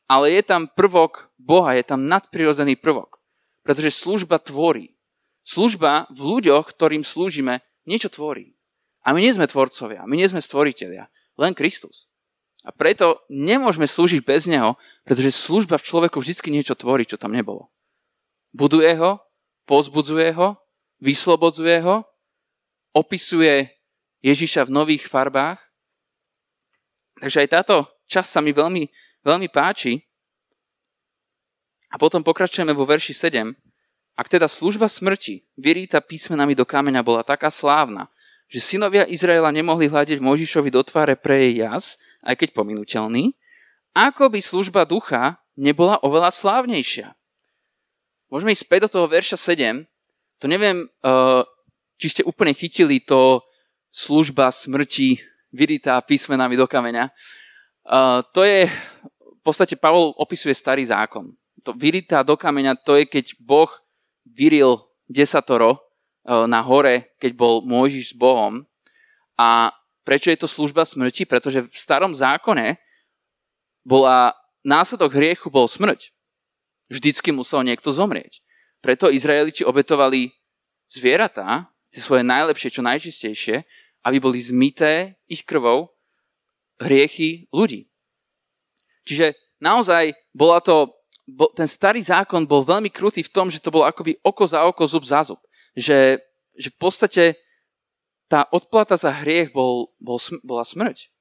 ale 0.06 0.38
je 0.38 0.42
tam 0.46 0.70
prvok 0.70 1.34
Boha, 1.42 1.74
je 1.78 1.86
tam 1.86 2.06
nadprirodzený 2.06 2.78
prvok. 2.78 3.18
Pretože 3.66 3.94
služba 3.94 4.38
tvorí. 4.38 4.94
Služba 5.46 6.10
v 6.14 6.22
ľuďoch, 6.38 6.74
ktorým 6.74 7.02
slúžime, 7.06 7.62
niečo 7.86 8.10
tvorí. 8.10 8.58
A 9.06 9.14
my 9.14 9.22
nie 9.22 9.34
sme 9.34 9.46
tvorcovia, 9.46 10.06
my 10.10 10.18
nie 10.18 10.26
sme 10.26 10.42
stvoriteľia, 10.42 11.06
len 11.38 11.54
Kristus. 11.54 12.10
A 12.66 12.74
preto 12.74 13.22
nemôžeme 13.30 13.86
slúžiť 13.86 14.26
bez 14.26 14.50
Neho, 14.50 14.74
pretože 15.06 15.38
služba 15.38 15.78
v 15.78 15.86
človeku 15.86 16.18
vždy 16.18 16.50
niečo 16.50 16.74
tvorí, 16.74 17.06
čo 17.06 17.22
tam 17.22 17.38
nebolo. 17.38 17.70
Buduje 18.50 18.98
ho, 18.98 19.22
pozbudzuje 19.70 20.34
ho, 20.34 20.58
vyslobodzuje 20.98 21.86
ho, 21.86 22.02
opisuje 22.98 23.70
Ježiša 24.26 24.66
v 24.66 24.74
nových 24.74 25.06
farbách. 25.06 25.62
Takže 27.22 27.46
aj 27.46 27.50
táto 27.54 27.76
časť 28.10 28.30
sa 28.30 28.42
mi 28.42 28.50
veľmi, 28.50 28.90
veľmi 29.26 29.50
páči. 29.50 30.06
A 31.90 31.98
potom 31.98 32.22
pokračujeme 32.22 32.72
vo 32.72 32.86
verši 32.86 33.12
7. 33.12 33.52
Ak 34.16 34.32
teda 34.32 34.48
služba 34.48 34.88
smrti, 34.88 35.44
vyrýta 35.60 36.00
písmenami 36.00 36.56
do 36.56 36.64
kameňa, 36.64 37.04
bola 37.04 37.26
taká 37.26 37.52
slávna, 37.52 38.08
že 38.48 38.62
synovia 38.62 39.04
Izraela 39.10 39.50
nemohli 39.50 39.90
hľadiť 39.90 40.22
Možišovi 40.22 40.70
do 40.70 40.86
tváre 40.86 41.18
pre 41.18 41.50
jej 41.50 41.66
jas, 41.66 41.98
aj 42.24 42.40
keď 42.40 42.50
pominuteľný, 42.56 43.34
ako 43.96 44.30
by 44.32 44.40
služba 44.40 44.86
ducha 44.86 45.40
nebola 45.56 46.00
oveľa 46.04 46.30
slávnejšia. 46.32 47.16
Môžeme 48.28 48.52
ísť 48.52 48.66
späť 48.68 48.80
do 48.88 49.00
toho 49.00 49.08
verša 49.08 49.38
7. 49.40 49.88
To 50.44 50.46
neviem, 50.52 50.86
eh, 50.86 51.42
či 51.96 52.08
ste 52.12 52.28
úplne 52.28 52.52
chytili 52.52 53.00
to 53.00 53.40
služba 53.88 54.52
smrti 54.52 55.24
vyritá 55.56 55.96
písmenami 56.04 56.60
do 56.60 56.68
kameňa. 56.68 57.08
Eh, 57.08 58.20
to 58.36 58.44
je, 58.44 58.68
podstate 59.46 59.78
Pavol 59.78 60.18
opisuje 60.18 60.58
starý 60.58 60.82
zákon. 60.90 61.30
To 61.62 61.72
vyritá 61.78 62.26
do 62.26 62.34
kameňa, 62.34 62.82
to 62.82 62.98
je 62.98 63.06
keď 63.06 63.38
Boh 63.38 63.70
vyril 64.26 64.82
desatoro 65.06 65.86
Eh, 66.26 66.50
na 66.50 66.58
hore, 66.66 67.14
keď 67.22 67.32
bol 67.38 67.62
Môžiš 67.62 68.12
s 68.12 68.16
Bohom. 68.18 68.66
A 69.38 69.70
prečo 70.02 70.34
je 70.34 70.42
to 70.42 70.50
služba 70.50 70.82
smrti? 70.82 71.22
Pretože 71.30 71.70
v 71.70 71.78
starom 71.78 72.18
zákone 72.18 72.82
bola, 73.86 74.34
následok 74.66 75.14
hriechu 75.14 75.54
bol 75.54 75.70
smrť. 75.70 76.10
Vždycky 76.90 77.30
musel 77.30 77.62
niekto 77.62 77.94
zomrieť. 77.94 78.42
Preto 78.82 79.14
Izraeliči 79.14 79.62
obetovali 79.62 80.34
zvieratá, 80.90 81.70
tie 81.94 82.02
svoje 82.02 82.26
najlepšie, 82.26 82.74
čo 82.74 82.82
najčistejšie, 82.82 83.62
aby 84.02 84.18
boli 84.18 84.42
zmité 84.42 85.22
ich 85.30 85.46
krvou 85.46 85.94
hriechy 86.82 87.46
ľudí. 87.54 87.86
Čiže 89.06 89.38
naozaj 89.62 90.18
bola 90.34 90.60
to, 90.60 90.92
ten 91.56 91.70
starý 91.70 92.02
zákon 92.02 92.46
bol 92.50 92.66
veľmi 92.66 92.90
krutý 92.90 93.22
v 93.22 93.34
tom, 93.34 93.48
že 93.54 93.62
to 93.62 93.74
bolo 93.74 93.86
akoby 93.86 94.18
oko 94.26 94.46
za 94.46 94.66
oko, 94.66 94.84
zub 94.86 95.06
za 95.06 95.22
zub 95.22 95.40
že, 95.76 96.24
že 96.56 96.72
v 96.72 96.78
podstate 96.80 97.24
tá 98.32 98.48
odplata 98.50 98.96
za 98.96 99.12
hriech 99.12 99.52
bol, 99.52 99.92
bol, 100.00 100.18
bola 100.42 100.64
smrť. 100.64 101.12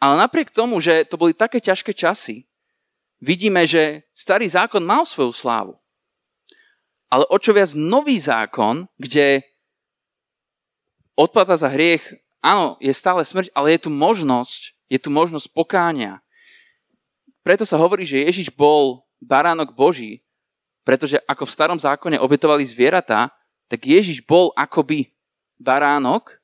Ale 0.00 0.16
napriek 0.16 0.54
tomu, 0.54 0.78
že 0.78 1.04
to 1.04 1.18
boli 1.20 1.36
také 1.36 1.58
ťažké 1.60 1.92
časy, 1.92 2.46
vidíme, 3.20 3.66
že 3.66 4.06
starý 4.14 4.46
zákon 4.48 4.80
mal 4.80 5.04
svoju 5.04 5.34
slávu. 5.34 5.74
Ale 7.10 7.26
o 7.28 7.36
čo 7.36 7.52
viac 7.52 7.74
nový 7.74 8.16
zákon, 8.16 8.88
kde 8.96 9.44
odplata 11.18 11.58
za 11.58 11.68
hriech, 11.70 12.16
áno, 12.40 12.78
je 12.78 12.92
stále 12.94 13.22
smrť, 13.22 13.52
ale 13.52 13.76
je 13.76 13.86
tu 13.86 13.90
možnosť, 13.92 14.74
je 14.88 14.98
tu 15.00 15.10
možnosť 15.10 15.52
pokáňa. 15.52 16.22
Preto 17.46 17.62
sa 17.62 17.78
hovorí, 17.78 18.02
že 18.02 18.26
Ježiš 18.26 18.50
bol 18.50 19.06
baránok 19.22 19.70
Boží, 19.70 20.26
pretože 20.82 21.22
ako 21.30 21.46
v 21.46 21.54
starom 21.54 21.78
zákone 21.78 22.18
obetovali 22.18 22.66
zvieratá, 22.66 23.30
tak 23.70 23.86
Ježiš 23.86 24.26
bol 24.26 24.50
akoby 24.58 25.14
baránok, 25.54 26.42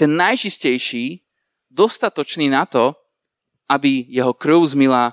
ten 0.00 0.16
najčistejší, 0.16 1.20
dostatočný 1.68 2.48
na 2.48 2.64
to, 2.64 2.96
aby 3.68 4.08
jeho 4.08 4.32
krv 4.32 4.64
zmila 4.64 5.12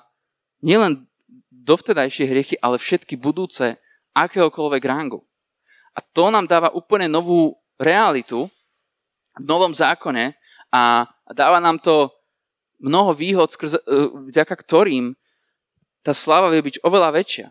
nielen 0.64 1.04
dovtedajšie 1.52 2.24
hriechy, 2.24 2.56
ale 2.64 2.80
všetky 2.80 3.20
budúce 3.20 3.76
akéhokoľvek 4.16 4.84
rangu. 4.88 5.28
A 5.92 6.00
to 6.00 6.32
nám 6.32 6.48
dáva 6.48 6.72
úplne 6.72 7.12
novú 7.12 7.52
realitu 7.76 8.48
v 9.36 9.44
novom 9.44 9.76
zákone 9.76 10.40
a 10.72 11.04
dáva 11.36 11.60
nám 11.60 11.84
to 11.84 12.17
mnoho 12.82 13.14
výhod, 13.14 13.50
skrze, 13.54 13.82
e, 13.82 13.84
vďaka 14.32 14.54
ktorým 14.54 15.18
tá 16.06 16.14
sláva 16.16 16.54
vie 16.54 16.62
byť 16.64 16.82
oveľa 16.86 17.10
väčšia. 17.14 17.48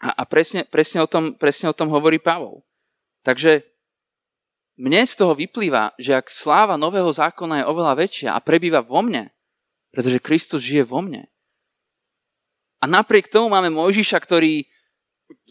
A, 0.00 0.08
a 0.16 0.22
presne, 0.24 0.64
presne, 0.64 1.04
o 1.04 1.08
tom, 1.08 1.36
presne 1.36 1.68
o 1.68 1.76
tom 1.76 1.92
hovorí 1.92 2.16
Pavol. 2.16 2.64
Takže 3.20 3.62
mne 4.80 5.04
z 5.04 5.12
toho 5.12 5.36
vyplýva, 5.36 5.92
že 6.00 6.16
ak 6.16 6.32
sláva 6.32 6.80
nového 6.80 7.12
zákona 7.12 7.60
je 7.60 7.68
oveľa 7.68 7.94
väčšia 8.00 8.28
a 8.32 8.40
prebýva 8.40 8.80
vo 8.80 9.04
mne, 9.04 9.28
pretože 9.92 10.24
Kristus 10.24 10.64
žije 10.64 10.88
vo 10.88 11.04
mne. 11.04 11.28
A 12.80 12.88
napriek 12.88 13.28
tomu 13.28 13.52
máme 13.52 13.68
Mojžiša, 13.68 14.16
ktorý, 14.16 14.64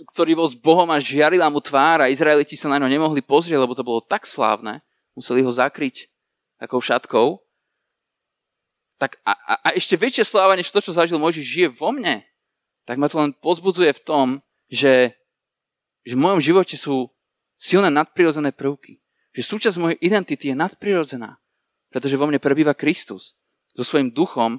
ktorý 0.09 0.33
bol 0.33 0.49
s 0.49 0.57
Bohom 0.57 0.89
a 0.89 0.97
žiarila 0.97 1.45
mu 1.53 1.61
tvár 1.61 2.01
a 2.01 2.09
Izraeliti 2.09 2.57
sa 2.57 2.73
na 2.73 2.81
ňo 2.81 2.89
nemohli 2.89 3.21
pozrieť, 3.21 3.61
lebo 3.61 3.77
to 3.77 3.85
bolo 3.85 4.01
tak 4.01 4.25
slávne. 4.25 4.81
Museli 5.13 5.45
ho 5.45 5.51
zakryť 5.53 6.09
takou 6.57 6.81
šatkou. 6.81 7.37
Tak 8.99 9.15
a, 9.23 9.31
a, 9.31 9.53
a 9.63 9.69
ešte 9.79 9.95
väčšia 9.95 10.27
sláva, 10.27 10.59
než 10.59 10.69
to, 10.69 10.83
čo 10.83 10.91
zažil 10.91 11.15
Mojžiš, 11.15 11.47
žije 11.47 11.69
vo 11.71 11.95
mne 11.95 12.29
tak 12.89 12.97
ma 12.97 13.05
to 13.05 13.21
len 13.21 13.37
pozbudzuje 13.37 13.93
v 13.93 14.01
tom, 14.01 14.27
že, 14.65 15.13
že 16.01 16.17
v 16.17 16.23
mojom 16.25 16.41
živote 16.41 16.73
sú 16.73 17.13
silné 17.61 17.93
nadprirodzené 17.93 18.49
prvky. 18.49 18.97
Že 19.37 19.45
súčasť 19.45 19.77
mojej 19.77 20.01
identity 20.01 20.49
je 20.49 20.57
nadprirodzená, 20.57 21.37
pretože 21.93 22.17
vo 22.17 22.25
mne 22.25 22.41
prebýva 22.41 22.73
Kristus 22.73 23.37
so 23.77 23.85
svojím 23.85 24.09
duchom, 24.09 24.57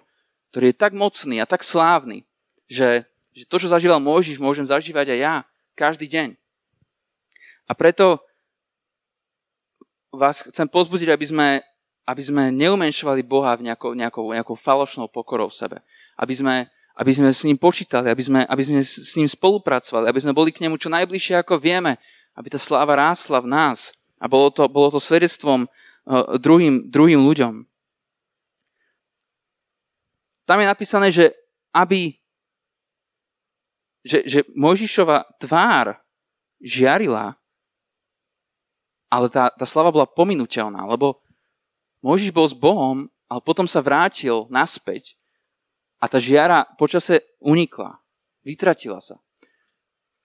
ktorý 0.54 0.70
je 0.70 0.78
tak 0.78 0.94
mocný 0.94 1.42
a 1.42 1.46
tak 1.50 1.66
slávny, 1.66 2.22
že, 2.70 3.02
že 3.34 3.50
to, 3.50 3.58
čo 3.58 3.66
zažíval 3.66 3.98
Mojžiš, 3.98 4.38
môžem 4.38 4.62
zažívať 4.62 5.10
aj 5.10 5.18
ja 5.18 5.34
každý 5.74 6.06
deň. 6.06 6.38
A 7.66 7.74
preto 7.74 8.22
vás 10.14 10.46
chcem 10.46 10.70
pozbudiť, 10.70 11.10
aby 11.10 11.26
sme, 11.26 11.66
aby 12.04 12.22
sme 12.22 12.42
neumenšovali 12.54 13.22
Boha 13.22 13.54
v 13.56 13.70
nejakou, 13.70 13.92
nejakou, 13.94 14.24
nejakou 14.32 14.56
falošnou 14.56 15.06
pokorou 15.08 15.48
v 15.48 15.58
sebe. 15.58 15.76
Aby 16.16 16.34
sme 16.36 16.54
aby 17.00 17.16
sme 17.16 17.32
s 17.32 17.48
ním 17.48 17.56
počítali, 17.56 18.12
aby 18.12 18.20
sme, 18.20 18.40
aby 18.44 18.60
sme 18.60 18.84
s 18.84 19.16
ním 19.16 19.24
spolupracovali, 19.24 20.04
aby 20.04 20.20
sme 20.20 20.36
boli 20.36 20.52
k 20.52 20.60
nemu 20.60 20.76
čo 20.76 20.92
najbližšie, 20.92 21.40
ako 21.40 21.56
vieme, 21.56 21.96
aby 22.36 22.52
tá 22.52 22.60
sláva 22.60 22.92
rástla 22.92 23.40
v 23.40 23.48
nás 23.48 23.96
a 24.20 24.28
bolo 24.28 24.52
to, 24.52 24.68
bolo 24.68 24.92
to 24.92 25.00
svedectvom 25.00 25.64
uh, 25.64 26.36
druhým, 26.36 26.92
druhým 26.92 27.24
ľuďom. 27.24 27.64
Tam 30.44 30.60
je 30.60 30.66
napísané, 30.68 31.08
že 31.08 31.32
aby 31.72 32.20
že, 34.00 34.24
že 34.24 34.40
Mojžišova 34.56 35.36
tvár 35.36 36.00
žiarila, 36.60 37.36
ale 39.12 39.26
tá, 39.28 39.52
tá 39.52 39.68
slava 39.68 39.92
bola 39.92 40.08
pominuteľná, 40.08 40.88
lebo 40.88 41.20
Mojžiš 42.00 42.30
bol 42.32 42.48
s 42.48 42.56
Bohom, 42.56 43.08
ale 43.28 43.40
potom 43.44 43.68
sa 43.68 43.84
vrátil 43.84 44.48
naspäť 44.48 45.20
a 46.00 46.08
tá 46.08 46.16
žiara 46.16 46.64
počase 46.80 47.20
unikla. 47.44 48.00
Vytratila 48.40 48.98
sa. 49.04 49.20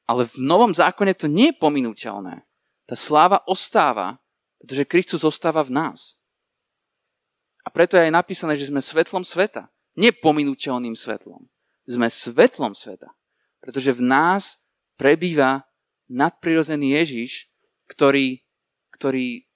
Ale 0.08 0.32
v 0.32 0.40
novom 0.40 0.72
zákone 0.72 1.12
to 1.18 1.28
nie 1.28 1.52
je 1.52 1.60
pominuteľné. 1.60 2.48
Tá 2.88 2.96
sláva 2.96 3.44
ostáva, 3.44 4.22
pretože 4.62 4.88
Kristus 4.88 5.22
ostáva 5.28 5.66
v 5.66 5.76
nás. 5.76 6.16
A 7.66 7.74
preto 7.74 7.98
je 7.98 8.08
aj 8.08 8.14
napísané, 8.14 8.54
že 8.56 8.70
sme 8.70 8.80
svetlom 8.80 9.26
sveta. 9.26 9.68
Nie 9.98 10.14
pominuteľným 10.14 10.94
svetlom. 10.94 11.50
Sme 11.90 12.08
svetlom 12.08 12.78
sveta. 12.78 13.12
Pretože 13.60 13.98
v 13.98 14.06
nás 14.06 14.70
prebýva 14.96 15.66
nadprirodzený 16.06 16.94
Ježiš, 17.02 17.50
ktorý, 17.90 18.46
ktorý 18.94 19.50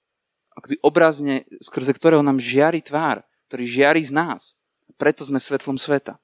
akoby 0.54 0.76
obrazne, 0.82 1.46
skrze 1.62 1.94
ktorého 1.94 2.24
nám 2.24 2.42
žiari 2.42 2.82
tvár, 2.82 3.22
ktorý 3.50 3.64
žiari 3.66 4.02
z 4.02 4.12
nás. 4.14 4.58
Preto 4.98 5.24
sme 5.24 5.40
svetlom 5.40 5.80
sveta. 5.80 6.20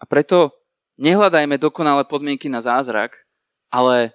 A 0.00 0.04
preto 0.04 0.52
nehľadajme 0.98 1.56
dokonalé 1.56 2.04
podmienky 2.04 2.50
na 2.50 2.60
zázrak, 2.60 3.24
ale 3.70 4.12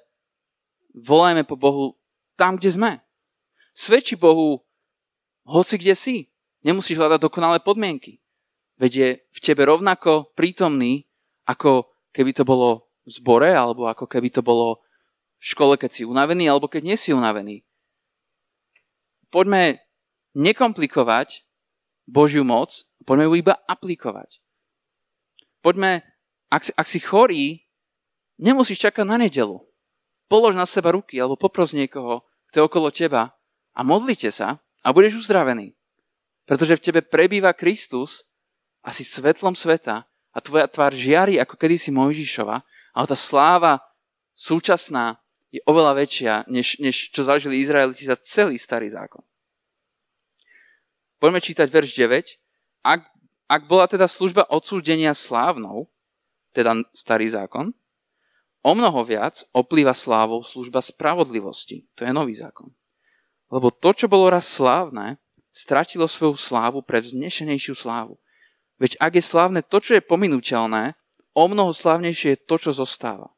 volajme 0.94 1.48
po 1.48 1.56
Bohu 1.56 1.98
tam, 2.36 2.60
kde 2.60 2.70
sme. 2.72 2.92
Svedči 3.74 4.20
Bohu 4.20 4.62
hoci 5.50 5.82
kde 5.82 5.96
si. 5.98 6.16
Nemusíš 6.62 7.00
hľadať 7.00 7.24
dokonalé 7.24 7.58
podmienky. 7.64 8.20
Veď 8.76 8.92
je 8.92 9.10
v 9.20 9.40
tebe 9.40 9.64
rovnako 9.64 10.36
prítomný, 10.36 11.08
ako 11.48 11.88
keby 12.12 12.36
to 12.36 12.44
bolo 12.44 12.92
v 13.08 13.12
zbore, 13.16 13.50
alebo 13.52 13.88
ako 13.88 14.06
keby 14.06 14.30
to 14.30 14.44
bolo 14.44 14.84
v 15.40 15.46
škole, 15.56 15.80
keď 15.80 15.92
si 15.92 16.04
unavený, 16.04 16.52
alebo 16.52 16.68
keď 16.68 16.84
nie 16.84 16.98
si 17.00 17.16
unavený. 17.16 17.64
Poďme 19.32 19.80
nekomplikovať 20.36 21.48
Božiu 22.04 22.44
moc, 22.44 22.84
poďme 23.08 23.32
ju 23.32 23.34
iba 23.40 23.56
aplikovať. 23.66 24.44
Poďme, 25.64 26.04
ak 26.52 26.62
si, 26.68 26.72
ak 26.76 26.88
si 26.88 27.00
chorý, 27.00 27.46
nemusíš 28.40 28.84
čakať 28.90 29.06
na 29.08 29.16
nedelu. 29.20 29.64
Polož 30.30 30.54
na 30.54 30.68
seba 30.68 30.94
ruky 30.94 31.18
alebo 31.18 31.40
popros 31.40 31.74
niekoho, 31.74 32.22
kto 32.50 32.56
je 32.60 32.68
okolo 32.68 32.90
teba 32.94 33.34
a 33.74 33.80
modlite 33.82 34.30
sa 34.30 34.60
a 34.84 34.88
budeš 34.94 35.26
uzdravený. 35.26 35.74
Pretože 36.46 36.78
v 36.78 36.84
tebe 36.84 37.02
prebýva 37.06 37.54
Kristus 37.54 38.26
a 38.82 38.90
si 38.90 39.06
svetlom 39.06 39.54
sveta 39.54 40.10
a 40.34 40.38
tvoja 40.42 40.66
tvár 40.66 40.94
žiari 40.94 41.38
ako 41.38 41.54
kedysi 41.58 41.94
Mojžišova, 41.94 42.62
ale 42.94 43.06
tá 43.06 43.18
sláva 43.18 43.82
súčasná 44.34 45.22
je 45.50 45.62
oveľa 45.66 45.98
väčšia, 45.98 46.34
než, 46.46 46.78
než 46.78 47.10
čo 47.10 47.26
zažili 47.26 47.58
Izraeliti 47.58 48.06
za 48.06 48.18
celý 48.22 48.62
starý 48.62 48.90
zákon. 48.90 49.26
Poďme 51.18 51.42
čítať 51.42 51.68
verš 51.68 51.90
9. 52.00 52.86
Ak, 52.86 53.04
ak 53.50 53.62
bola 53.68 53.90
teda 53.90 54.08
služba 54.08 54.48
odsúdenia 54.48 55.12
slávnou, 55.12 55.90
teda 56.54 56.80
starý 56.96 57.28
zákon, 57.28 57.74
o 58.62 58.72
mnoho 58.72 59.02
viac 59.04 59.44
oplýva 59.52 59.92
slávou 59.98 60.46
služba 60.46 60.80
spravodlivosti. 60.80 61.90
To 61.98 62.06
je 62.06 62.14
nový 62.14 62.38
zákon. 62.38 62.72
Lebo 63.50 63.74
to, 63.74 63.92
čo 63.92 64.06
bolo 64.06 64.30
raz 64.30 64.46
slávne, 64.46 65.18
stratilo 65.50 66.06
svoju 66.06 66.38
slávu 66.38 66.86
pre 66.86 67.02
vznešenejšiu 67.02 67.74
slávu. 67.74 68.22
Veď 68.80 68.96
ak 69.02 69.18
je 69.18 69.24
slávne 69.26 69.62
to, 69.66 69.82
čo 69.82 69.98
je 69.98 70.06
pominuteľné, 70.06 70.96
o 71.36 71.44
mnoho 71.50 71.74
slávnejšie 71.74 72.38
je 72.38 72.44
to, 72.46 72.56
čo 72.62 72.72
zostáva. 72.72 73.34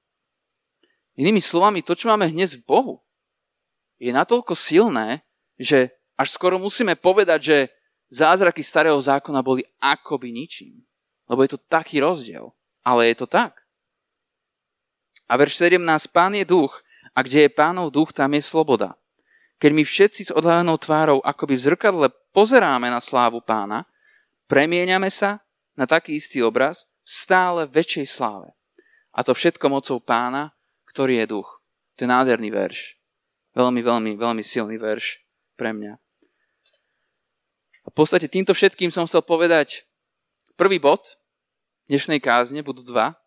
Inými 1.20 1.44
slovami, 1.44 1.84
to, 1.84 1.96
čo 1.98 2.08
máme 2.08 2.32
hneď 2.32 2.60
v 2.60 2.66
Bohu, 2.68 2.96
je 4.02 4.10
natoľko 4.10 4.56
silné, 4.56 5.22
že 5.60 5.92
až 6.18 6.34
skoro 6.34 6.58
musíme 6.58 6.98
povedať, 6.98 7.40
že 7.42 7.58
zázraky 8.10 8.62
starého 8.62 8.98
zákona 8.98 9.40
boli 9.46 9.64
akoby 9.80 10.34
ničím. 10.34 10.82
Lebo 11.30 11.46
je 11.46 11.56
to 11.56 11.60
taký 11.70 12.04
rozdiel. 12.04 12.52
Ale 12.82 13.14
je 13.14 13.24
to 13.24 13.28
tak. 13.30 13.62
A 15.32 15.40
verš 15.40 15.64
17. 15.64 15.80
Pán 16.12 16.36
je 16.36 16.44
duch 16.44 16.84
a 17.16 17.24
kde 17.24 17.48
je 17.48 17.56
pánov 17.56 17.94
duch, 17.94 18.12
tam 18.12 18.36
je 18.36 18.44
sloboda. 18.44 19.00
Keď 19.62 19.72
my 19.72 19.84
všetci 19.86 20.22
s 20.28 20.32
odhalenou 20.34 20.76
tvárou 20.76 21.22
akoby 21.22 21.56
v 21.56 21.66
zrkadle 21.72 22.08
pozeráme 22.34 22.90
na 22.90 22.98
slávu 22.98 23.40
pána, 23.40 23.86
premieňame 24.50 25.08
sa 25.14 25.40
na 25.78 25.86
taký 25.86 26.18
istý 26.18 26.42
obraz 26.42 26.90
v 27.06 27.10
stále 27.14 27.62
väčšej 27.70 28.08
sláve. 28.10 28.50
A 29.14 29.22
to 29.22 29.32
všetko 29.38 29.66
mocou 29.70 30.02
pána, 30.02 30.52
ktorý 30.92 31.24
je 31.24 31.32
duch. 31.32 31.64
To 31.96 32.04
je 32.04 32.10
nádherný 32.12 32.52
verš. 32.52 33.00
Veľmi, 33.56 33.80
veľmi, 33.84 34.12
veľmi 34.20 34.44
silný 34.44 34.76
verš 34.76 35.24
pre 35.56 35.72
mňa. 35.72 35.96
A 37.82 37.88
v 37.90 37.96
podstate 37.96 38.28
týmto 38.28 38.52
všetkým 38.52 38.92
som 38.94 39.08
chcel 39.08 39.24
povedať 39.24 39.88
prvý 40.60 40.78
bod 40.78 41.18
dnešnej 41.90 42.22
kázne, 42.22 42.62
budú 42.62 42.86
dva. 42.86 43.18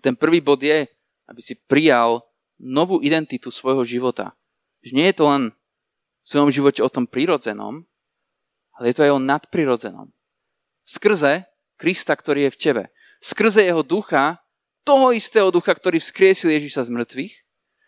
Ten 0.00 0.14
prvý 0.14 0.40
bod 0.40 0.62
je, 0.62 0.86
aby 1.28 1.40
si 1.42 1.58
prijal 1.58 2.22
novú 2.60 3.02
identitu 3.02 3.50
svojho 3.50 3.82
života. 3.82 4.32
Že 4.84 4.92
nie 4.96 5.06
je 5.10 5.16
to 5.16 5.24
len 5.28 5.42
v 6.22 6.26
svojom 6.26 6.50
živote 6.54 6.80
o 6.80 6.92
tom 6.92 7.04
prírodzenom, 7.04 7.84
ale 8.78 8.84
je 8.90 8.94
to 8.96 9.04
aj 9.04 9.12
o 9.12 9.20
nadprirodzenom. 9.20 10.08
Skrze 10.84 11.48
Krista, 11.74 12.14
ktorý 12.14 12.48
je 12.48 12.54
v 12.54 12.60
tebe. 12.60 12.84
Skrze 13.18 13.66
jeho 13.66 13.82
ducha 13.82 14.43
toho 14.84 15.16
istého 15.16 15.48
ducha, 15.48 15.72
ktorý 15.72 15.96
vzkriesil 15.98 16.52
Ježiša 16.52 16.86
z 16.86 16.94
mŕtvych 16.94 17.34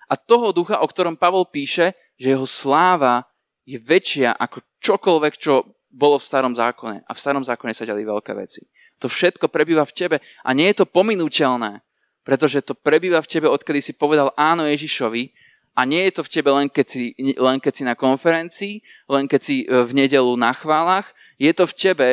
a 0.09 0.15
toho 0.17 0.51
ducha, 0.51 0.81
o 0.81 0.87
ktorom 0.89 1.21
Pavol 1.21 1.45
píše, 1.47 1.93
že 2.17 2.33
jeho 2.33 2.49
sláva 2.49 3.29
je 3.69 3.77
väčšia 3.77 4.33
ako 4.35 4.65
čokoľvek, 4.81 5.35
čo 5.37 5.77
bolo 5.93 6.17
v 6.17 6.29
starom 6.29 6.57
zákone. 6.57 7.05
A 7.05 7.13
v 7.13 7.23
starom 7.23 7.45
zákone 7.45 7.77
sa 7.77 7.85
ďali 7.85 8.03
veľké 8.05 8.33
veci. 8.33 8.65
To 9.05 9.13
všetko 9.13 9.53
prebýva 9.53 9.85
v 9.85 9.93
tebe 9.93 10.17
a 10.21 10.51
nie 10.57 10.73
je 10.73 10.81
to 10.81 10.87
pominúteľné, 10.89 11.85
pretože 12.25 12.65
to 12.65 12.73
prebýva 12.73 13.21
v 13.21 13.29
tebe, 13.29 13.47
odkedy 13.47 13.85
si 13.85 13.93
povedal 13.93 14.33
áno 14.35 14.65
Ježišovi 14.65 15.37
a 15.77 15.85
nie 15.85 16.09
je 16.09 16.13
to 16.17 16.23
v 16.25 16.33
tebe 16.33 16.49
len 16.57 16.67
keď 16.73 16.87
si, 16.89 17.03
len 17.37 17.61
keď 17.61 17.73
si 17.77 17.85
na 17.85 17.93
konferencii, 17.93 18.81
len 19.13 19.29
keď 19.29 19.41
si 19.45 19.57
e, 19.63 19.85
v 19.85 19.93
nedelu 19.93 20.33
na 20.41 20.57
chválach, 20.57 21.13
je 21.37 21.53
to 21.53 21.69
v 21.69 21.77
tebe 21.77 22.09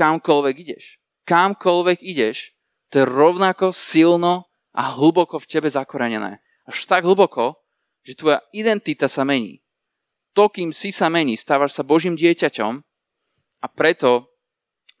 kamkoľvek 0.00 0.54
ideš. 0.56 0.96
Kamkoľvek 1.28 2.00
ideš, 2.00 2.56
to 2.92 3.00
je 3.00 3.08
rovnako 3.08 3.72
silno 3.72 4.52
a 4.76 4.92
hlboko 4.92 5.40
v 5.40 5.48
tebe 5.48 5.72
zakorenené. 5.72 6.44
Až 6.68 6.84
tak 6.84 7.08
hlboko, 7.08 7.56
že 8.04 8.20
tvoja 8.20 8.44
identita 8.52 9.08
sa 9.08 9.24
mení. 9.24 9.64
To, 10.36 10.52
kým 10.52 10.76
si 10.76 10.92
sa 10.92 11.08
mení, 11.08 11.40
stávaš 11.40 11.72
sa 11.72 11.88
Božím 11.88 12.20
dieťaťom 12.20 12.84
a 13.64 13.66
preto 13.72 14.28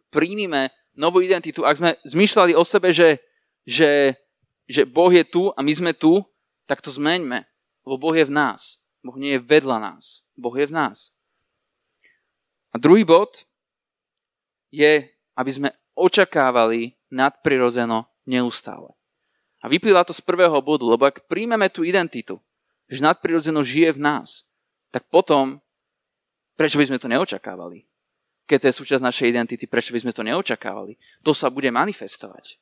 príjmime 0.08 0.72
novú 0.96 1.20
identitu. 1.20 1.68
Ak 1.68 1.76
sme 1.76 2.00
zmyšľali 2.08 2.56
o 2.56 2.64
sebe, 2.64 2.96
že, 2.96 3.20
že, 3.68 4.16
že 4.64 4.88
Boh 4.88 5.12
je 5.12 5.24
tu 5.28 5.52
a 5.52 5.60
my 5.60 5.72
sme 5.72 5.92
tu, 5.92 6.24
tak 6.64 6.80
to 6.80 6.88
zmeňme. 6.88 7.44
Lebo 7.84 7.96
Boh 8.00 8.16
je 8.16 8.24
v 8.24 8.32
nás. 8.32 8.80
Boh 9.04 9.16
nie 9.20 9.36
je 9.36 9.44
vedľa 9.44 9.76
nás. 9.82 10.24
Boh 10.32 10.54
je 10.56 10.64
v 10.64 10.72
nás. 10.72 11.12
A 12.72 12.80
druhý 12.80 13.04
bod 13.04 13.44
je, 14.72 15.12
aby 15.36 15.50
sme 15.52 15.68
očakávali 15.96 16.96
nadprirodzeno 17.12 18.08
neustále. 18.24 18.92
A 19.62 19.70
vyplýva 19.70 20.02
to 20.02 20.10
z 20.10 20.24
prvého 20.24 20.58
bodu, 20.58 20.82
lebo 20.88 21.06
ak 21.06 21.30
príjmeme 21.30 21.70
tú 21.70 21.86
identitu, 21.86 22.42
že 22.90 23.04
nadprirodzeno 23.04 23.62
žije 23.62 23.94
v 23.94 24.02
nás, 24.02 24.44
tak 24.90 25.06
potom, 25.06 25.62
prečo 26.58 26.76
by 26.76 26.90
sme 26.90 26.98
to 26.98 27.08
neočakávali? 27.08 27.86
Keď 28.50 28.58
to 28.58 28.68
je 28.68 28.78
súčasť 28.82 29.02
našej 29.06 29.30
identity, 29.30 29.64
prečo 29.70 29.94
by 29.94 30.02
sme 30.02 30.12
to 30.12 30.26
neočakávali? 30.26 30.98
To 31.22 31.30
sa 31.30 31.46
bude 31.48 31.70
manifestovať. 31.70 32.58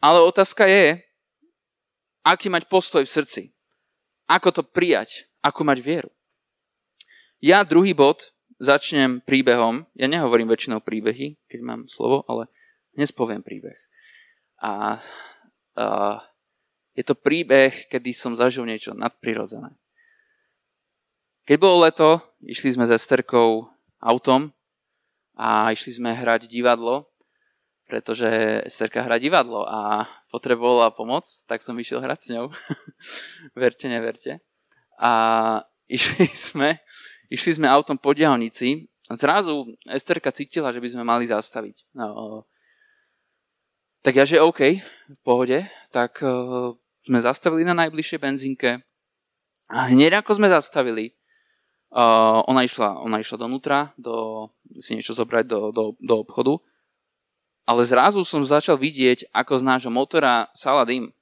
Ale 0.00 0.24
otázka 0.24 0.64
je, 0.64 1.04
aký 2.24 2.48
mať 2.48 2.66
postoj 2.66 3.04
v 3.04 3.14
srdci. 3.14 3.42
Ako 4.26 4.48
to 4.50 4.62
prijať? 4.64 5.28
Ako 5.44 5.62
mať 5.62 5.78
vieru? 5.84 6.10
Ja 7.38 7.62
druhý 7.62 7.94
bod 7.94 8.34
začnem 8.58 9.22
príbehom. 9.22 9.86
Ja 9.94 10.10
nehovorím 10.10 10.50
väčšinou 10.50 10.82
príbehy, 10.82 11.38
keď 11.46 11.60
mám 11.62 11.80
slovo, 11.86 12.26
ale 12.26 12.50
dnes 12.94 13.14
poviem 13.14 13.42
príbeh. 13.42 13.78
A, 14.58 14.98
a 15.78 15.86
je 16.98 17.06
to 17.06 17.14
príbeh, 17.14 17.86
kedy 17.86 18.10
som 18.10 18.34
zažil 18.34 18.66
niečo 18.66 18.90
nadprirodzené. 18.94 19.70
Keď 21.46 21.56
bolo 21.56 21.86
leto, 21.86 22.20
išli 22.44 22.74
sme 22.74 22.84
s 22.84 22.92
Esterkou 22.98 23.70
autom 24.02 24.52
a 25.38 25.70
išli 25.72 25.96
sme 25.96 26.12
hrať 26.12 26.50
divadlo, 26.50 27.08
pretože 27.88 28.28
Esterka 28.68 29.00
hrá 29.00 29.16
divadlo 29.16 29.64
a 29.64 30.04
potrebovala 30.28 30.92
pomoc, 30.92 31.24
tak 31.48 31.64
som 31.64 31.78
išiel 31.80 32.04
hrať 32.04 32.18
s 32.20 32.28
ňou. 32.36 32.52
verte, 33.62 33.88
neverte. 33.88 34.44
A 35.00 35.10
išli 35.96 36.28
sme, 36.36 36.84
išli 37.28 37.60
sme 37.60 37.68
autom 37.68 37.96
po 37.96 38.16
diálnici 38.16 38.88
a 39.08 39.16
zrazu 39.16 39.72
Esterka 39.88 40.32
cítila, 40.32 40.72
že 40.72 40.80
by 40.80 40.88
sme 40.92 41.04
mali 41.04 41.24
zastaviť. 41.28 41.92
No, 41.96 42.44
tak 44.04 44.16
ja, 44.16 44.24
že 44.24 44.40
OK, 44.40 44.80
v 44.84 45.20
pohode, 45.24 45.64
tak 45.92 46.20
uh, 46.24 46.72
sme 47.04 47.18
zastavili 47.20 47.64
na 47.64 47.76
najbližšej 47.76 48.20
benzínke 48.20 48.80
a 49.68 49.92
hneď 49.92 50.24
ako 50.24 50.40
sme 50.40 50.48
zastavili, 50.48 51.12
uh, 51.92 52.40
ona, 52.48 52.64
išla, 52.64 53.04
ona 53.04 53.20
išla 53.20 53.36
donútra, 53.36 53.92
do, 54.00 54.48
si 54.80 54.96
niečo 54.96 55.12
zobrať 55.12 55.44
do, 55.44 55.60
do, 55.72 55.84
do 56.00 56.14
obchodu, 56.20 56.56
ale 57.68 57.84
zrazu 57.84 58.24
som 58.24 58.40
začal 58.40 58.80
vidieť, 58.80 59.28
ako 59.28 59.60
z 59.60 59.62
nášho 59.68 59.92
motora 59.92 60.48
sala 60.56 60.88
dym. 60.88 61.12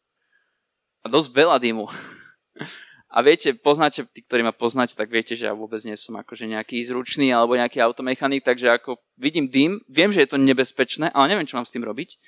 A 1.03 1.11
dosť 1.11 1.35
veľa 1.35 1.59
dymu. 1.59 1.91
A 3.17 3.25
viete, 3.25 3.57
poznáte, 3.57 4.05
tí, 4.13 4.21
ktorí 4.21 4.45
ma 4.45 4.53
poznáte, 4.53 4.93
tak 4.93 5.09
viete, 5.09 5.33
že 5.33 5.49
ja 5.49 5.57
vôbec 5.57 5.81
nie 5.89 5.97
som 5.97 6.21
akože 6.21 6.53
nejaký 6.53 6.85
zručný 6.85 7.33
alebo 7.33 7.57
nejaký 7.57 7.81
automechanik, 7.81 8.45
takže 8.45 8.77
ako 8.77 9.01
vidím 9.17 9.49
dym, 9.49 9.81
viem, 9.89 10.13
že 10.13 10.21
je 10.21 10.37
to 10.37 10.37
nebezpečné, 10.37 11.09
ale 11.17 11.33
neviem, 11.33 11.49
čo 11.49 11.57
mám 11.57 11.65
s 11.65 11.73
tým 11.73 11.81
robiť. 11.81 12.21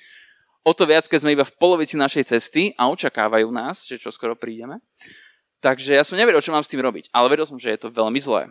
O 0.65 0.73
to 0.73 0.89
viac, 0.89 1.05
keď 1.05 1.21
sme 1.21 1.37
iba 1.37 1.45
v 1.45 1.53
polovici 1.61 1.93
našej 1.93 2.33
cesty 2.33 2.73
a 2.73 2.89
očakávajú 2.89 3.53
nás, 3.53 3.85
že 3.85 4.01
čo 4.01 4.09
skoro 4.09 4.33
prídeme. 4.33 4.81
Takže 5.61 5.93
ja 5.93 6.01
som 6.01 6.17
nevedel, 6.17 6.41
čo 6.41 6.57
mám 6.57 6.65
s 6.65 6.71
tým 6.73 6.81
robiť, 6.81 7.13
ale 7.13 7.29
vedel 7.29 7.45
som, 7.45 7.61
že 7.61 7.69
je 7.69 7.85
to 7.85 7.93
veľmi 7.93 8.17
zlé. 8.17 8.49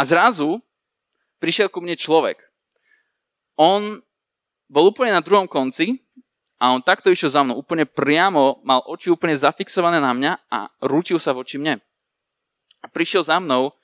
A 0.00 0.08
zrazu 0.08 0.64
prišiel 1.36 1.68
ku 1.68 1.84
mne 1.84 2.00
človek. 2.00 2.40
On 3.60 4.00
bol 4.72 4.88
úplne 4.88 5.12
na 5.12 5.20
druhom 5.20 5.44
konci 5.44 6.00
a 6.56 6.72
on 6.72 6.80
takto 6.80 7.12
išiel 7.12 7.28
za 7.28 7.44
mnou, 7.44 7.60
úplne 7.60 7.84
priamo, 7.84 8.64
mal 8.64 8.80
oči 8.88 9.12
úplne 9.12 9.36
zafixované 9.36 10.00
na 10.00 10.16
mňa 10.16 10.32
a 10.48 10.72
rúčil 10.88 11.20
sa 11.20 11.36
voči 11.36 11.60
mne. 11.60 11.84
A 12.80 12.88
prišiel 12.88 13.20
za 13.20 13.36
mnou 13.36 13.76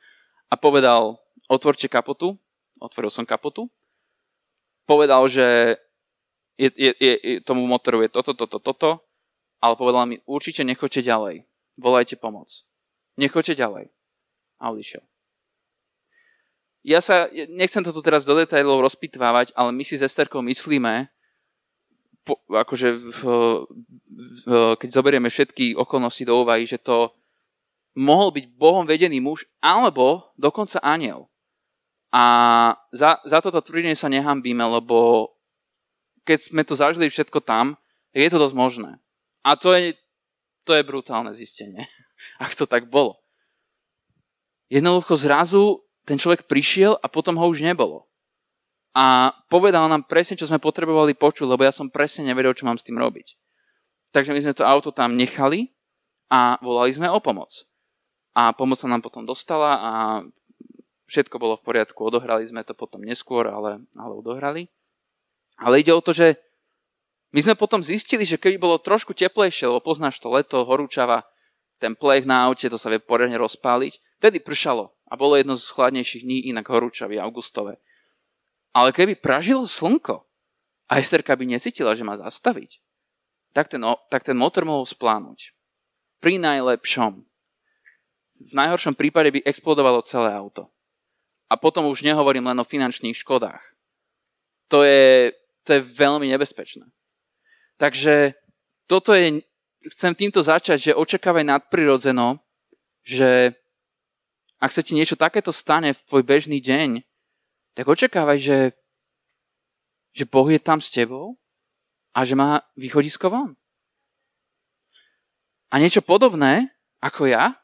a 0.48 0.54
povedal, 0.56 1.20
otvorte 1.52 1.84
kapotu. 1.88 2.40
Otvoril 2.80 3.12
som 3.12 3.28
kapotu. 3.28 3.68
Povedal, 4.88 5.22
že 5.28 5.78
je, 6.56 6.72
je, 6.72 6.90
je, 6.96 7.12
tomu 7.44 7.68
motoru 7.68 8.02
je 8.02 8.10
toto, 8.10 8.32
toto, 8.34 8.58
toto, 8.58 8.90
ale 9.62 9.78
povedal 9.78 10.08
mi, 10.08 10.18
určite 10.26 10.64
nechoďte 10.64 11.06
ďalej. 11.06 11.36
Volajte 11.76 12.16
pomoc. 12.16 12.64
Nechoďte 13.20 13.54
ďalej. 13.60 13.84
A 14.58 14.64
odišiel. 14.72 15.04
Ja 16.82 16.98
sa, 16.98 17.30
nechcem 17.30 17.86
to 17.86 17.94
tu 17.94 18.02
teraz 18.02 18.26
do 18.26 18.34
detailov 18.34 18.82
rozpitvávať, 18.82 19.54
ale 19.54 19.70
my 19.70 19.86
si 19.86 19.94
s 19.94 20.02
Esterkou 20.02 20.42
myslíme, 20.42 21.06
po, 22.22 22.38
akože 22.46 22.88
v, 22.94 23.22
v, 24.46 24.52
keď 24.78 24.88
zoberieme 24.90 25.26
všetky 25.26 25.74
okolnosti 25.74 26.22
do 26.22 26.38
úvahy, 26.42 26.66
že 26.66 26.78
to 26.78 27.10
mohol 27.98 28.32
byť 28.32 28.44
Bohom 28.56 28.86
vedený 28.86 29.18
muž 29.20 29.44
alebo 29.58 30.32
dokonca 30.38 30.80
aniel. 30.80 31.28
A 32.12 32.24
za, 32.92 33.18
za 33.24 33.38
toto 33.40 33.58
tvrdenie 33.60 33.96
sa 33.96 34.12
nehambíme, 34.12 34.62
lebo 34.62 35.32
keď 36.22 36.52
sme 36.52 36.62
to 36.62 36.78
zažili 36.78 37.08
všetko 37.10 37.42
tam, 37.42 37.74
je 38.12 38.28
to 38.28 38.38
dosť 38.38 38.56
možné. 38.56 38.90
A 39.42 39.58
to 39.58 39.74
je, 39.74 39.96
to 40.62 40.76
je 40.76 40.86
brutálne 40.86 41.32
zistenie, 41.34 41.88
ak 42.44 42.54
to 42.54 42.68
tak 42.68 42.86
bolo. 42.86 43.18
Jednoducho 44.70 45.18
zrazu 45.18 45.82
ten 46.06 46.16
človek 46.16 46.46
prišiel 46.46 46.96
a 47.02 47.06
potom 47.10 47.36
ho 47.36 47.46
už 47.50 47.60
nebolo 47.60 48.08
a 48.92 49.32
povedal 49.48 49.88
nám 49.88 50.04
presne, 50.04 50.36
čo 50.36 50.44
sme 50.44 50.60
potrebovali 50.60 51.16
počuť, 51.16 51.48
lebo 51.48 51.64
ja 51.64 51.72
som 51.72 51.88
presne 51.88 52.28
nevedel, 52.28 52.52
čo 52.52 52.68
mám 52.68 52.76
s 52.76 52.84
tým 52.84 53.00
robiť. 53.00 53.36
Takže 54.12 54.36
my 54.36 54.40
sme 54.44 54.54
to 54.56 54.68
auto 54.68 54.92
tam 54.92 55.16
nechali 55.16 55.72
a 56.28 56.60
volali 56.60 56.92
sme 56.92 57.08
o 57.08 57.16
pomoc. 57.16 57.64
A 58.36 58.52
pomoc 58.52 58.76
sa 58.76 58.88
nám 58.88 59.00
potom 59.00 59.24
dostala 59.24 59.80
a 59.80 59.92
všetko 61.08 61.36
bolo 61.40 61.56
v 61.56 61.64
poriadku, 61.64 61.96
odohrali 62.00 62.44
sme 62.44 62.64
to 62.64 62.76
potom 62.76 63.04
neskôr, 63.04 63.48
ale, 63.48 63.84
ale 63.96 64.12
odohrali. 64.12 64.68
Ale 65.56 65.80
ide 65.80 65.92
o 65.92 66.04
to, 66.04 66.12
že 66.12 66.36
my 67.32 67.40
sme 67.40 67.56
potom 67.56 67.80
zistili, 67.80 68.28
že 68.28 68.36
keby 68.36 68.60
bolo 68.60 68.76
trošku 68.76 69.16
teplejšie, 69.16 69.68
lebo 69.72 69.80
poznáš 69.80 70.20
to 70.20 70.28
leto, 70.28 70.68
horúčava, 70.68 71.24
ten 71.80 71.96
plech 71.96 72.28
na 72.28 72.44
aute, 72.46 72.68
to 72.68 72.76
sa 72.76 72.92
vie 72.92 73.00
poriadne 73.00 73.40
rozpáliť, 73.40 74.20
vtedy 74.20 74.38
pršalo 74.44 74.92
a 75.08 75.16
bolo 75.16 75.34
jedno 75.40 75.56
z 75.56 75.66
chladnejších 75.66 76.22
dní, 76.24 76.38
inak 76.52 76.68
horúčavy, 76.68 77.16
augustové. 77.18 77.80
Ale 78.72 78.92
keby 78.92 79.20
pražilo 79.20 79.68
slnko 79.68 80.24
a 80.88 80.92
Esterka 80.96 81.36
by 81.36 81.44
necítila, 81.44 81.92
že 81.92 82.04
má 82.04 82.16
zastaviť, 82.16 82.80
tak 83.52 83.68
ten, 83.68 83.84
tak 84.08 84.24
ten 84.24 84.36
motor 84.36 84.64
mohol 84.64 84.88
splánuť. 84.88 85.52
Pri 86.24 86.40
najlepšom. 86.40 87.20
V 88.42 88.52
najhoršom 88.56 88.96
prípade 88.96 89.28
by 89.28 89.44
explodovalo 89.44 90.00
celé 90.00 90.32
auto. 90.32 90.72
A 91.52 91.60
potom 91.60 91.84
už 91.92 92.00
nehovorím 92.00 92.48
len 92.48 92.56
o 92.56 92.64
finančných 92.64 93.12
škodách. 93.12 93.60
To 94.72 94.80
je, 94.80 95.36
to 95.68 95.76
je 95.76 95.80
veľmi 95.84 96.32
nebezpečné. 96.32 96.88
Takže 97.76 98.32
toto 98.88 99.12
je, 99.12 99.44
chcem 99.92 100.16
týmto 100.16 100.40
začať, 100.40 100.92
že 100.92 100.96
očakávaj 100.96 101.44
nadprirodzeno, 101.44 102.40
že 103.04 103.52
ak 104.62 104.72
sa 104.72 104.80
ti 104.80 104.96
niečo 104.96 105.18
takéto 105.18 105.52
stane 105.52 105.92
v 105.92 106.04
tvoj 106.08 106.22
bežný 106.24 106.62
deň, 106.62 107.04
tak 107.72 107.88
očakávaj, 107.88 108.38
že, 108.38 108.58
že 110.12 110.24
Boh 110.28 110.48
je 110.52 110.60
tam 110.60 110.80
s 110.80 110.92
tebou 110.92 111.40
a 112.12 112.24
že 112.24 112.36
má 112.36 112.60
východisko 112.76 113.32
von. 113.32 113.56
A 115.72 115.80
niečo 115.80 116.04
podobné, 116.04 116.68
ako 117.00 117.32
ja 117.32 117.56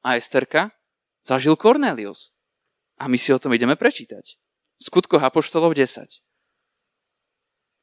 a 0.00 0.16
Esterka, 0.16 0.72
zažil 1.20 1.60
Cornelius. 1.60 2.32
A 2.96 3.08
my 3.08 3.20
si 3.20 3.32
o 3.36 3.40
tom 3.40 3.52
ideme 3.52 3.76
prečítať. 3.76 4.40
V 4.80 4.82
skutkoch 4.88 5.20
Apoštolov 5.20 5.76
10. 5.76 6.24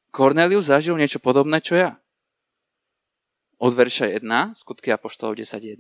Cornelius 0.10 0.74
zažil 0.74 0.98
niečo 0.98 1.22
podobné, 1.22 1.62
čo 1.62 1.78
ja. 1.78 2.02
Od 3.62 3.74
verša 3.74 4.18
1, 4.18 4.58
skutky 4.58 4.90
Apoštolov 4.90 5.38
10.1. 5.38 5.78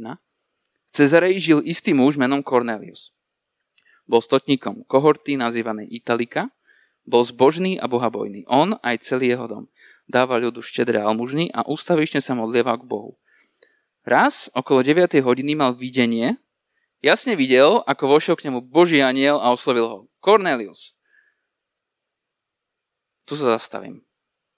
V 0.88 0.91
Cezareji 0.93 1.38
žil 1.41 1.60
istý 1.65 1.97
muž 1.97 2.21
menom 2.21 2.45
Cornelius. 2.45 3.16
Bol 4.08 4.24
stotníkom 4.24 4.88
kohorty 4.88 5.36
nazývanej 5.36 5.91
Italika, 5.91 6.48
bol 7.08 7.24
zbožný 7.24 7.80
a 7.80 7.88
bohabojný. 7.88 8.43
On 8.52 8.76
aj 8.84 9.04
celý 9.04 9.32
jeho 9.32 9.48
dom. 9.48 9.63
Dával 10.08 10.48
ľudu 10.48 10.60
štedré 10.60 11.00
almužny 11.00 11.52
a 11.56 11.63
ústavične 11.67 12.20
sa 12.20 12.36
modlieval 12.36 12.80
k 12.84 12.88
Bohu. 12.88 13.20
Raz 14.08 14.48
okolo 14.56 14.84
9. 14.84 15.20
hodiny 15.20 15.56
mal 15.56 15.76
videnie, 15.76 16.39
jasne 17.04 17.36
videl, 17.36 17.84
ako 17.84 18.15
vošiel 18.15 18.36
k 18.39 18.48
nemu 18.48 18.63
Boží 18.63 19.04
aniel 19.04 19.39
a 19.39 19.52
oslovil 19.52 19.88
ho. 19.88 20.00
Cornelius. 20.24 20.96
Tu 23.28 23.36
sa 23.36 23.60
zastavím, 23.60 24.04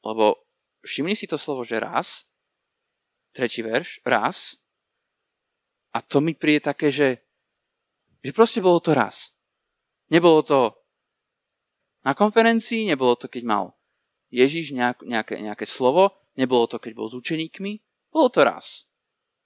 lebo 0.06 0.38
všimni 0.86 1.18
si 1.18 1.26
to 1.26 1.42
slovo, 1.42 1.66
že 1.66 1.82
raz, 1.82 2.30
tretí 3.34 3.66
verš, 3.66 4.06
raz, 4.06 4.62
a 5.90 6.06
to 6.06 6.22
mi 6.22 6.38
príde 6.38 6.70
také, 6.70 6.94
že, 6.94 7.26
že 8.22 8.30
proste 8.30 8.62
bolo 8.62 8.78
to 8.78 8.94
raz. 8.94 9.39
Nebolo 10.10 10.42
to 10.42 10.60
na 12.02 12.18
konferencii, 12.18 12.90
nebolo 12.90 13.14
to, 13.16 13.30
keď 13.30 13.44
mal 13.46 13.66
Ježiš 14.34 14.74
nejak, 14.74 15.06
nejaké, 15.06 15.36
nejaké 15.42 15.66
slovo, 15.66 16.14
nebolo 16.38 16.66
to, 16.70 16.82
keď 16.82 16.92
bol 16.98 17.08
s 17.10 17.18
učeníkmi, 17.18 17.82
bolo 18.14 18.30
to 18.30 18.42
raz. 18.46 18.90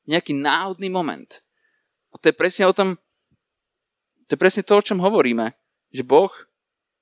Nejaký 0.08 0.36
náhodný 0.36 0.91
moment. 0.91 1.43
A 2.12 2.19
to 2.19 2.32
je 2.32 2.36
presne 2.36 2.67
o 2.67 2.76
tom, 2.76 2.99
to 4.28 4.36
je 4.36 4.39
presne 4.39 4.63
to, 4.63 4.76
o 4.76 4.86
čom 4.86 5.04
hovoríme, 5.04 5.56
že 5.91 6.04
Boh 6.06 6.32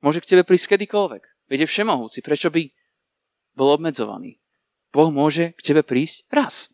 môže 0.01 0.21
k 0.21 0.33
tebe 0.33 0.43
prísť 0.45 0.77
kedykoľvek. 0.77 1.23
Viete 1.51 1.67
všemohúci, 1.67 2.23
prečo 2.23 2.47
by 2.47 2.71
bol 3.53 3.75
obmedzovaný? 3.75 4.39
Boh 4.91 5.11
môže 5.11 5.51
k 5.59 5.61
tebe 5.61 5.83
prísť 5.83 6.25
raz. 6.31 6.71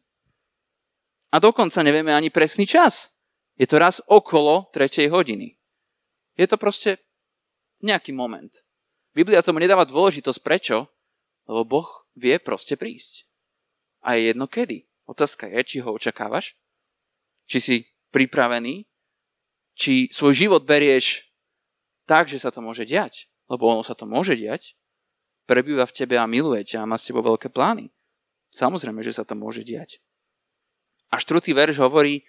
A 1.33 1.41
dokonca 1.41 1.83
nevieme 1.83 2.13
ani 2.13 2.31
presný 2.31 2.69
čas. 2.69 3.17
Je 3.57 3.65
to 3.65 3.81
raz 3.81 3.99
okolo 4.05 4.69
tretej 4.69 5.09
hodiny. 5.09 5.56
Je 6.37 6.45
to 6.45 6.55
proste 6.61 7.01
nejaký 7.81 8.13
moment. 8.13 8.63
Biblia 9.17 9.41
tomu 9.41 9.57
nedáva 9.57 9.89
dôležitosť. 9.89 10.39
Prečo? 10.45 10.85
Lebo 11.49 11.65
Boh 11.65 11.89
vie 12.13 12.37
proste 12.37 12.77
prísť. 12.77 13.25
A 14.05 14.13
je 14.15 14.29
jedno 14.29 14.45
kedy. 14.45 14.85
Otázka 15.09 15.49
je, 15.49 15.59
či 15.65 15.77
ho 15.81 15.89
očakávaš, 15.89 16.53
či 17.49 17.57
si 17.57 17.75
pripravený, 18.11 18.85
či 19.73 20.11
svoj 20.11 20.35
život 20.35 20.61
berieš 20.67 21.31
tak, 22.05 22.27
že 22.29 22.37
sa 22.37 22.53
to 22.53 22.61
môže 22.61 22.85
diať. 22.85 23.31
Lebo 23.47 23.71
ono 23.71 23.81
sa 23.81 23.95
to 23.95 24.03
môže 24.03 24.35
diať. 24.35 24.75
Prebýva 25.47 25.87
v 25.87 25.95
tebe 25.95 26.19
a 26.19 26.27
miluje 26.27 26.67
ťa 26.67 26.83
a 26.83 26.89
má 26.89 26.99
s 26.99 27.07
tebou 27.07 27.23
veľké 27.23 27.47
plány. 27.49 27.87
Samozrejme, 28.51 28.99
že 28.99 29.15
sa 29.15 29.23
to 29.23 29.33
môže 29.33 29.63
diať. 29.63 30.03
A 31.07 31.23
štvrtý 31.23 31.55
verš 31.55 31.79
hovorí, 31.79 32.27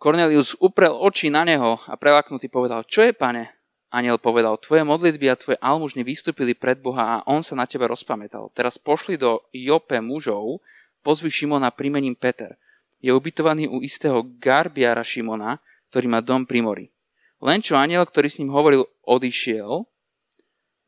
Cornelius 0.00 0.56
uprel 0.64 0.96
oči 0.96 1.28
na 1.28 1.44
neho 1.44 1.76
a 1.84 1.92
prelaknutý 1.92 2.48
povedal, 2.48 2.88
čo 2.88 3.04
je, 3.04 3.12
pane? 3.12 3.52
Aniel 3.92 4.16
povedal, 4.16 4.56
tvoje 4.56 4.80
modlitby 4.80 5.28
a 5.28 5.36
tvoje 5.36 5.60
almužny 5.60 6.00
vystúpili 6.00 6.56
pred 6.56 6.80
Boha 6.80 7.20
a 7.20 7.22
on 7.28 7.44
sa 7.44 7.52
na 7.52 7.68
teba 7.68 7.84
rozpamätal. 7.84 8.48
Teraz 8.56 8.80
pošli 8.80 9.20
do 9.20 9.44
Jope 9.52 10.00
mužov, 10.00 10.64
pozvi 11.04 11.28
Šimona 11.28 11.68
primením 11.68 12.16
Peter. 12.16 12.56
Je 13.04 13.12
ubytovaný 13.12 13.68
u 13.68 13.84
istého 13.84 14.24
garbiara 14.40 15.04
Šimona, 15.04 15.60
ktorý 15.92 16.08
má 16.08 16.24
dom 16.24 16.48
pri 16.48 16.64
mori. 16.64 16.86
Len 17.44 17.60
čo 17.60 17.76
aniel, 17.76 18.08
ktorý 18.08 18.32
s 18.32 18.40
ním 18.40 18.56
hovoril, 18.56 18.88
odišiel, 19.04 19.84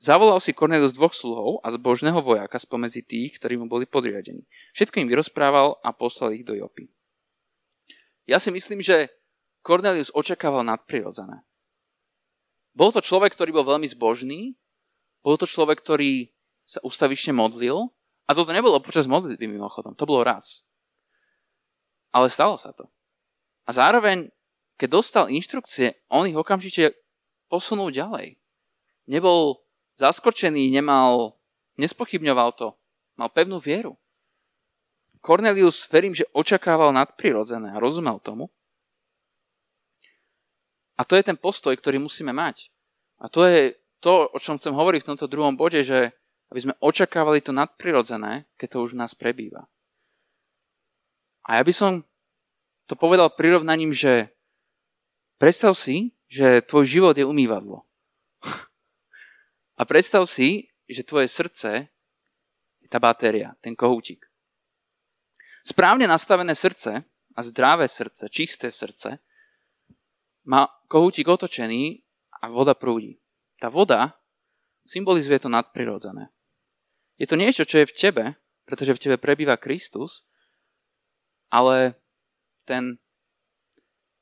zavolal 0.01 0.41
si 0.41 0.57
Cornelius 0.57 0.97
dvoch 0.97 1.13
sluhov 1.13 1.61
a 1.61 1.69
zbožného 1.69 2.17
vojaka 2.25 2.57
spomedzi 2.57 3.05
tých, 3.05 3.37
ktorí 3.37 3.61
mu 3.61 3.69
boli 3.69 3.85
podriadení. 3.85 4.49
Všetko 4.73 5.05
im 5.05 5.11
vyrozprával 5.13 5.77
a 5.85 5.93
poslal 5.93 6.33
ich 6.33 6.49
do 6.49 6.57
Jopy. 6.57 6.89
Ja 8.27 8.39
si 8.39 8.55
myslím, 8.55 8.79
že 8.79 9.11
Cornelius 9.63 10.15
očakával 10.15 10.67
nadprirodzené. 10.67 11.43
Bol 12.73 12.91
to 12.91 13.05
človek, 13.05 13.37
ktorý 13.37 13.53
bol 13.53 13.67
veľmi 13.69 13.87
zbožný, 13.87 14.57
bol 15.23 15.39
to 15.39 15.47
človek, 15.47 15.79
ktorý 15.79 16.33
sa 16.67 16.81
ustavične 16.83 17.37
modlil 17.37 17.93
a 18.27 18.31
toto 18.33 18.51
nebolo 18.55 18.81
počas 18.81 19.11
modlitby 19.11 19.45
mimochodom, 19.45 19.95
to 19.95 20.09
bolo 20.09 20.25
raz. 20.25 20.65
Ale 22.11 22.33
stalo 22.33 22.57
sa 22.57 22.73
to. 22.73 22.89
A 23.69 23.71
zároveň, 23.71 24.31
keď 24.81 24.89
dostal 24.89 25.25
inštrukcie, 25.31 25.95
on 26.11 26.27
ich 26.27 26.37
okamžite 26.37 26.97
posunul 27.47 27.93
ďalej. 27.93 28.41
Nebol 29.07 29.63
zaskočený, 30.01 30.73
nemal, 30.73 31.39
nespochybňoval 31.79 32.57
to, 32.57 32.75
mal 33.21 33.29
pevnú 33.29 33.61
vieru. 33.61 34.01
Cornelius, 35.23 35.87
verím, 35.87 36.13
že 36.13 36.27
očakával 36.35 36.91
nadprirodzené 36.91 37.71
a 37.71 37.79
rozumel 37.79 38.19
tomu. 38.19 38.51
A 40.99 41.07
to 41.07 41.15
je 41.15 41.23
ten 41.23 41.39
postoj, 41.39 41.73
ktorý 41.79 42.03
musíme 42.03 42.35
mať. 42.35 42.75
A 43.23 43.31
to 43.31 43.47
je 43.47 43.79
to, 44.03 44.27
o 44.35 44.39
čom 44.43 44.59
chcem 44.59 44.75
hovoriť 44.75 45.07
v 45.07 45.11
tomto 45.15 45.31
druhom 45.31 45.55
bode, 45.55 45.79
že 45.87 46.11
aby 46.51 46.61
sme 46.61 46.79
očakávali 46.83 47.39
to 47.39 47.55
nadprirodzené, 47.55 48.51
keď 48.59 48.69
to 48.77 48.79
už 48.83 48.93
v 48.93 49.01
nás 49.01 49.15
prebýva. 49.15 49.71
A 51.47 51.59
ja 51.59 51.63
by 51.63 51.73
som 51.73 52.03
to 52.91 52.99
povedal 52.99 53.31
prirovnaním, 53.31 53.95
že 53.95 54.35
predstav 55.39 55.79
si, 55.79 56.13
že 56.27 56.67
tvoj 56.67 56.85
život 56.85 57.15
je 57.15 57.25
umývadlo. 57.25 57.87
A 59.81 59.83
predstav 59.87 60.27
si, 60.27 60.69
že 60.85 61.07
tvoje 61.07 61.31
srdce 61.31 61.89
tá 62.93 62.99
batéria, 63.01 63.57
ten 63.65 63.73
kohútik. 63.73 64.32
Správne 65.63 66.11
nastavené 66.11 66.59
srdce 66.59 67.07
a 67.33 67.41
zdravé 67.41 67.87
srdce, 67.87 68.27
čisté 68.29 68.71
srdce, 68.71 69.23
má 70.43 70.67
kohútik 70.91 71.31
otočený 71.31 72.03
a 72.43 72.51
voda 72.51 72.75
prúdi. 72.75 73.23
Tá 73.63 73.71
voda 73.71 74.19
symbolizuje 74.83 75.39
to 75.39 75.47
nadprirodzené. 75.47 76.35
Je 77.15 77.31
to 77.31 77.39
niečo, 77.39 77.63
čo 77.63 77.83
je 77.83 77.87
v 77.87 77.95
tebe, 77.95 78.25
pretože 78.67 78.99
v 78.99 79.03
tebe 79.07 79.17
prebýva 79.23 79.55
Kristus, 79.55 80.27
ale 81.47 81.95
ten, 82.67 82.99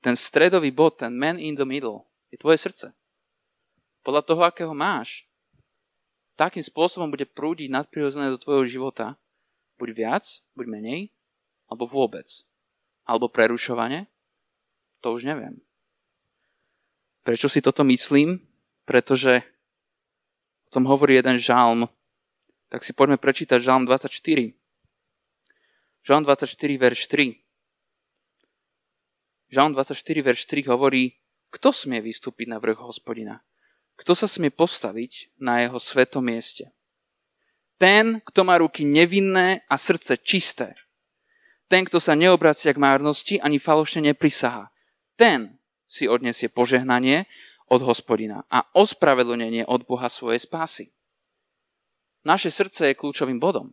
ten 0.05 0.13
stredový 0.13 0.69
bod, 0.69 1.01
ten 1.01 1.17
man 1.17 1.41
in 1.41 1.57
the 1.57 1.65
middle, 1.65 2.05
je 2.29 2.37
tvoje 2.37 2.61
srdce. 2.61 2.93
Podľa 4.05 4.23
toho, 4.29 4.43
akého 4.45 4.77
máš, 4.77 5.25
takým 6.37 6.65
spôsobom 6.65 7.09
bude 7.09 7.25
prúdiť 7.25 7.73
nadprirodzené 7.73 8.29
do 8.29 8.41
tvojho 8.41 8.65
života. 8.69 9.17
Buď 9.81 9.89
viac, 9.97 10.25
buď 10.53 10.67
menej, 10.69 11.01
alebo 11.71 11.87
vôbec. 11.87 12.27
Alebo 13.07 13.31
prerušovanie, 13.31 14.11
to 15.01 15.15
už 15.17 15.25
neviem. 15.25 15.63
Prečo 17.25 17.49
si 17.49 17.63
toto 17.65 17.87
myslím? 17.87 18.43
Pretože 18.85 19.41
o 20.69 20.71
tom 20.75 20.85
hovorí 20.91 21.17
jeden 21.17 21.39
žalm. 21.39 21.89
Tak 22.71 22.83
si 22.83 22.93
poďme 22.93 23.17
prečítať 23.17 23.63
žalm 23.63 23.87
24. 23.87 24.11
Žalm 26.01 26.23
24, 26.25 26.51
verš 26.81 27.01
3. 27.09 27.39
Žalm 29.51 29.75
24, 29.75 30.23
verš 30.23 30.43
3 30.47 30.71
hovorí, 30.71 31.19
kto 31.51 31.75
smie 31.75 31.99
vystúpiť 31.99 32.47
na 32.47 32.63
vrch 32.63 32.79
hospodina? 32.79 33.43
Kto 33.99 34.15
sa 34.15 34.31
smie 34.31 34.55
postaviť 34.55 35.35
na 35.43 35.67
jeho 35.67 35.77
svetom 35.77 36.25
mieste? 36.25 36.71
Ten, 37.77 38.23
kto 38.23 38.47
má 38.47 38.57
ruky 38.63 38.87
nevinné 38.87 39.67
a 39.67 39.75
srdce 39.75 40.17
čisté. 40.23 40.73
Ten, 41.71 41.87
kto 41.87 42.03
sa 42.03 42.19
neobracia 42.19 42.75
k 42.75 42.83
márnosti 42.83 43.39
ani 43.39 43.63
falošne 43.63 44.11
neprisaha. 44.11 44.75
Ten 45.15 45.63
si 45.87 46.11
odnesie 46.11 46.51
požehnanie 46.51 47.31
od 47.71 47.87
hospodina 47.87 48.43
a 48.51 48.67
ospravedlnenie 48.75 49.63
od 49.71 49.87
Boha 49.87 50.11
svojej 50.11 50.43
spásy. 50.43 50.91
Naše 52.27 52.51
srdce 52.51 52.91
je 52.91 52.99
kľúčovým 52.99 53.39
bodom. 53.39 53.71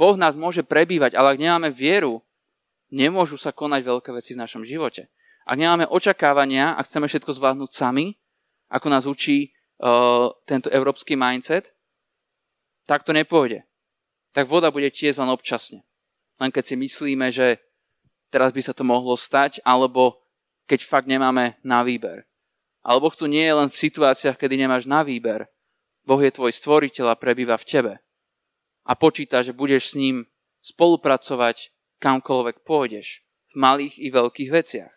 Boh 0.00 0.16
nás 0.16 0.32
môže 0.32 0.64
prebývať, 0.64 1.12
ale 1.12 1.36
ak 1.36 1.42
nemáme 1.42 1.68
vieru, 1.68 2.24
nemôžu 2.88 3.36
sa 3.36 3.52
konať 3.52 3.84
veľké 3.84 4.10
veci 4.16 4.32
v 4.32 4.40
našom 4.40 4.64
živote. 4.64 5.12
Ak 5.44 5.60
nemáme 5.60 5.84
očakávania 5.84 6.72
a 6.72 6.80
chceme 6.88 7.04
všetko 7.04 7.36
zvládnuť 7.36 7.70
sami, 7.72 8.16
ako 8.72 8.86
nás 8.88 9.04
učí 9.04 9.48
uh, 9.48 10.32
tento 10.48 10.72
európsky 10.72 11.16
mindset, 11.16 11.72
tak 12.88 13.04
to 13.04 13.12
nepôjde. 13.12 13.64
Tak 14.32 14.48
voda 14.48 14.72
bude 14.72 14.88
tiež 14.88 15.20
len 15.20 15.28
občasne. 15.28 15.87
Len 16.38 16.50
keď 16.54 16.64
si 16.64 16.74
myslíme, 16.78 17.28
že 17.34 17.58
teraz 18.30 18.54
by 18.54 18.62
sa 18.62 18.72
to 18.74 18.86
mohlo 18.86 19.18
stať, 19.18 19.58
alebo 19.66 20.22
keď 20.70 20.86
fakt 20.86 21.10
nemáme 21.10 21.58
na 21.66 21.82
výber. 21.82 22.28
Alebo 22.86 23.10
tu 23.10 23.26
nie 23.26 23.42
je 23.42 23.54
len 23.58 23.68
v 23.68 23.80
situáciách, 23.88 24.38
kedy 24.38 24.54
nemáš 24.54 24.86
na 24.86 25.02
výber. 25.02 25.50
Boh 26.06 26.20
je 26.22 26.32
tvoj 26.32 26.54
stvoriteľ 26.54 27.12
a 27.12 27.20
prebýva 27.20 27.58
v 27.60 27.68
tebe. 27.68 27.94
A 28.88 28.96
počíta, 28.96 29.44
že 29.44 29.52
budeš 29.52 29.92
s 29.92 29.98
ním 29.98 30.24
spolupracovať 30.64 31.74
kamkoľvek 32.00 32.64
pôjdeš. 32.64 33.20
V 33.52 33.54
malých 33.60 33.96
i 34.00 34.08
veľkých 34.08 34.50
veciach. 34.52 34.92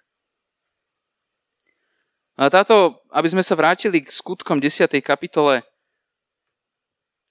A 2.40 2.48
táto, 2.48 3.04
aby 3.12 3.28
sme 3.28 3.44
sa 3.44 3.60
vrátili 3.60 4.04
k 4.04 4.10
skutkom 4.12 4.60
10. 4.60 4.88
kapitole, 5.04 5.64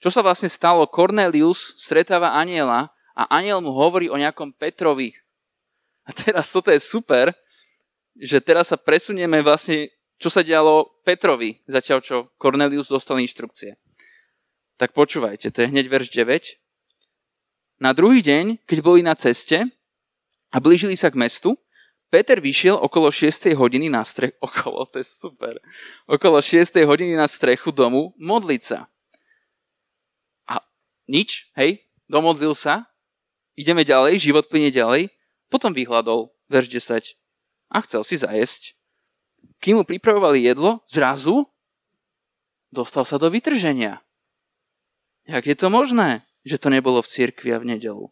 čo 0.01 0.09
sa 0.09 0.25
vlastne 0.25 0.49
stalo? 0.49 0.89
Cornelius 0.89 1.77
stretáva 1.77 2.33
aniela 2.33 2.89
a 3.21 3.29
aniel 3.29 3.61
mu 3.61 3.77
hovorí 3.77 4.09
o 4.09 4.17
nejakom 4.17 4.57
Petrovi. 4.57 5.13
A 6.09 6.17
teraz 6.17 6.49
toto 6.49 6.73
je 6.73 6.81
super, 6.81 7.37
že 8.17 8.41
teraz 8.41 8.73
sa 8.73 8.81
presunieme 8.81 9.45
vlastne, 9.45 9.93
čo 10.17 10.33
sa 10.33 10.41
dialo 10.41 10.89
Petrovi, 11.05 11.61
zatiaľ 11.69 12.01
čo 12.01 12.17
Cornelius 12.41 12.89
dostal 12.89 13.21
inštrukcie. 13.21 13.77
Tak 14.81 14.97
počúvajte, 14.97 15.53
to 15.53 15.61
je 15.61 15.69
hneď 15.69 15.93
verš 15.93 16.09
9. 16.17 16.57
Na 17.85 17.93
druhý 17.93 18.25
deň, 18.25 18.65
keď 18.65 18.79
boli 18.81 19.05
na 19.05 19.13
ceste 19.13 19.69
a 20.49 20.57
blížili 20.57 20.97
sa 20.97 21.13
k 21.13 21.21
mestu, 21.21 21.61
Peter 22.09 22.41
vyšiel 22.41 22.75
okolo 22.75 23.13
6. 23.13 23.53
hodiny 23.55 23.93
na 23.93 24.01
strechu, 24.01 24.35
okolo, 24.49 24.89
to 24.89 24.97
je 24.97 25.07
super, 25.07 25.61
okolo 26.09 26.41
6. 26.41 26.73
hodiny 26.89 27.21
na 27.21 27.29
strechu 27.29 27.69
domu 27.69 28.17
modliť 28.17 28.63
sa. 28.65 28.89
A 30.49 30.65
nič, 31.05 31.53
hej, 31.55 31.85
domodlil 32.11 32.57
sa, 32.57 32.90
ideme 33.61 33.85
ďalej, 33.85 34.17
život 34.17 34.49
plyne 34.49 34.73
ďalej, 34.73 35.13
potom 35.53 35.77
vyhľadol, 35.77 36.33
verš 36.49 36.73
10, 36.73 37.21
a 37.71 37.79
chcel 37.85 38.03
si 38.03 38.17
zajesť. 38.17 38.75
Kým 39.61 39.81
mu 39.81 39.85
pripravovali 39.85 40.41
jedlo, 40.41 40.81
zrazu 40.89 41.45
dostal 42.73 43.05
sa 43.05 43.21
do 43.21 43.29
vytrženia. 43.29 44.01
Jak 45.29 45.45
je 45.45 45.57
to 45.59 45.69
možné, 45.69 46.25
že 46.43 46.57
to 46.57 46.73
nebolo 46.73 47.05
v 47.05 47.13
cirkvi 47.13 47.53
a 47.53 47.61
v 47.61 47.77
nedelu? 47.77 48.09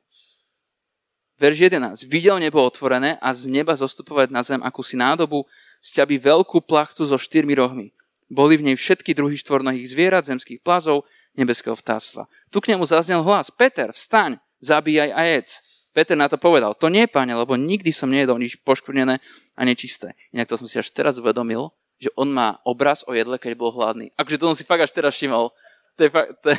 Verš 1.39 1.71
11. 1.71 2.11
Videl 2.11 2.43
nebo 2.43 2.61
otvorené 2.61 3.17
a 3.23 3.31
z 3.31 3.47
neba 3.47 3.73
zostupovať 3.79 4.29
na 4.35 4.43
zem 4.43 4.59
akúsi 4.59 4.99
nádobu, 4.99 5.47
sťaby 5.79 6.19
veľkú 6.19 6.67
plachtu 6.67 7.07
so 7.07 7.15
štyrmi 7.15 7.55
rohmi. 7.55 7.95
Boli 8.29 8.59
v 8.59 8.71
nej 8.71 8.77
všetky 8.77 9.15
druhy 9.15 9.39
štvornohých 9.39 9.87
zvierat, 9.89 10.27
zemských 10.27 10.61
plazov, 10.61 11.07
nebeského 11.39 11.79
vtáctva. 11.79 12.27
Tu 12.51 12.59
k 12.61 12.75
nemu 12.75 12.85
zaznel 12.85 13.23
hlas. 13.23 13.49
Peter, 13.55 13.95
vstaň, 13.95 14.43
zabíjaj 14.61 15.11
a 15.15 15.23
jedz. 15.25 15.63
Peter 15.97 16.15
na 16.15 16.31
to 16.31 16.39
povedal, 16.39 16.77
to 16.79 16.87
nie, 16.93 17.11
pane, 17.11 17.35
lebo 17.35 17.59
nikdy 17.59 17.91
som 17.91 18.13
nejedol 18.13 18.39
nič 18.39 18.61
poškvrnené 18.63 19.19
a 19.57 19.61
nečisté. 19.67 20.15
Inak 20.31 20.47
to 20.47 20.61
som 20.61 20.69
si 20.71 20.79
až 20.79 20.93
teraz 20.95 21.19
uvedomil, 21.19 21.75
že 21.99 22.13
on 22.15 22.31
má 22.31 22.63
obraz 22.63 23.03
o 23.09 23.17
jedle, 23.17 23.35
keď 23.41 23.59
bol 23.59 23.75
hladný. 23.75 24.15
Akže 24.15 24.39
to 24.39 24.47
som 24.47 24.57
si 24.57 24.63
fakt 24.63 24.85
až 24.85 24.95
teraz 24.95 25.19
všimol. 25.19 25.51
To 25.99 26.01
je, 26.07 26.11
fakt, 26.13 26.31
to 26.45 26.55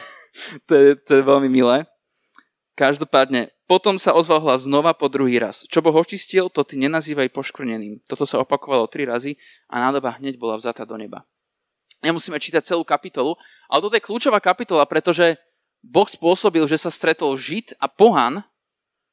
to 0.68 0.74
je, 0.76 0.90
to 1.00 1.12
je 1.20 1.24
veľmi 1.24 1.48
milé. 1.48 1.88
Každopádne, 2.76 3.52
potom 3.68 4.00
sa 4.00 4.16
ozval 4.16 4.40
hlas 4.40 4.64
znova 4.64 4.96
po 4.96 5.12
druhý 5.12 5.36
raz. 5.36 5.68
Čo 5.68 5.84
Boh 5.84 5.96
očistil, 5.96 6.48
to 6.48 6.64
ty 6.64 6.80
nenazývaj 6.80 7.28
poškvrneným. 7.36 8.04
Toto 8.08 8.24
sa 8.24 8.40
opakovalo 8.40 8.88
tri 8.88 9.04
razy 9.04 9.36
a 9.68 9.84
nádoba 9.84 10.16
hneď 10.16 10.40
bola 10.40 10.56
vzata 10.56 10.88
do 10.88 10.96
neba. 10.96 11.28
Nemusíme 12.00 12.40
čítať 12.40 12.64
celú 12.64 12.88
kapitolu, 12.88 13.36
ale 13.68 13.80
toto 13.84 13.96
je 14.00 14.08
kľúčová 14.08 14.40
kapitola, 14.40 14.88
pretože 14.88 15.36
Boh 15.80 16.08
spôsobil, 16.08 16.64
že 16.68 16.78
sa 16.78 16.92
stretol 16.92 17.40
Žid 17.40 17.80
a 17.80 17.88
pohan, 17.88 18.44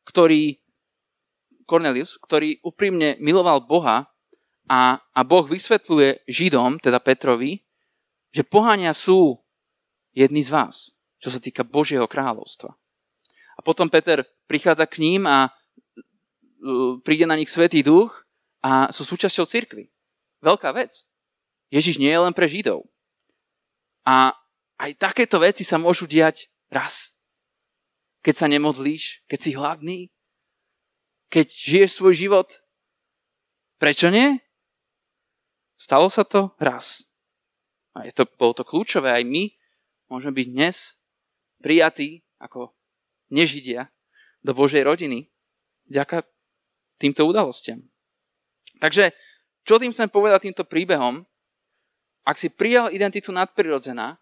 ktorý, 0.06 0.58
Cornelius, 1.66 2.18
ktorý 2.18 2.62
úprimne 2.62 3.18
miloval 3.18 3.62
Boha 3.62 4.10
a, 4.66 4.98
a 4.98 5.20
Boh 5.22 5.46
vysvetľuje 5.46 6.26
Židom, 6.26 6.82
teda 6.82 6.98
Petrovi, 6.98 7.62
že 8.34 8.42
pohania 8.42 8.90
sú 8.90 9.38
jedni 10.10 10.42
z 10.42 10.50
vás, 10.50 10.94
čo 11.22 11.30
sa 11.30 11.38
týka 11.38 11.62
Božieho 11.62 12.06
kráľovstva. 12.10 12.74
A 13.56 13.60
potom 13.64 13.88
Peter 13.88 14.26
prichádza 14.50 14.84
k 14.84 15.00
ním 15.00 15.24
a 15.24 15.54
príde 17.06 17.24
na 17.24 17.38
nich 17.38 17.48
Svetý 17.48 17.80
duch 17.80 18.26
a 18.60 18.90
sú 18.90 19.06
súčasťou 19.06 19.46
cirkvy. 19.46 19.86
Veľká 20.42 20.74
vec. 20.74 21.06
Ježiš 21.70 21.98
nie 21.98 22.10
je 22.10 22.20
len 22.20 22.34
pre 22.34 22.46
Židov. 22.46 22.86
A 24.06 24.34
aj 24.78 24.90
takéto 25.00 25.42
veci 25.42 25.66
sa 25.66 25.80
môžu 25.80 26.06
diať 26.06 26.46
raz. 26.70 27.18
Keď 28.22 28.34
sa 28.34 28.46
nemodlíš, 28.50 29.22
keď 29.30 29.38
si 29.38 29.50
hladný, 29.54 30.00
keď 31.30 31.46
žiješ 31.46 31.90
svoj 31.98 32.14
život. 32.14 32.48
Prečo 33.76 34.10
nie? 34.10 34.38
Stalo 35.76 36.08
sa 36.08 36.24
to 36.24 36.54
raz. 36.56 37.06
A 37.92 38.08
je 38.08 38.12
to, 38.12 38.24
bolo 38.38 38.56
to 38.56 38.64
kľúčové. 38.64 39.12
Aj 39.12 39.24
my 39.24 39.52
môžeme 40.08 40.32
byť 40.42 40.48
dnes 40.48 40.96
prijatí 41.60 42.24
ako 42.40 42.72
nežidia 43.32 43.90
do 44.40 44.54
Božej 44.54 44.86
rodiny 44.86 45.28
vďaka 45.90 46.26
týmto 46.98 47.26
udalostiam. 47.26 47.82
Takže, 48.78 49.12
čo 49.64 49.80
tým 49.80 49.90
chcem 49.92 50.08
povedať 50.12 50.50
týmto 50.50 50.64
príbehom? 50.68 51.24
Ak 52.26 52.36
si 52.36 52.50
prijal 52.50 52.90
identitu 52.90 53.30
nadprirodzená, 53.30 54.18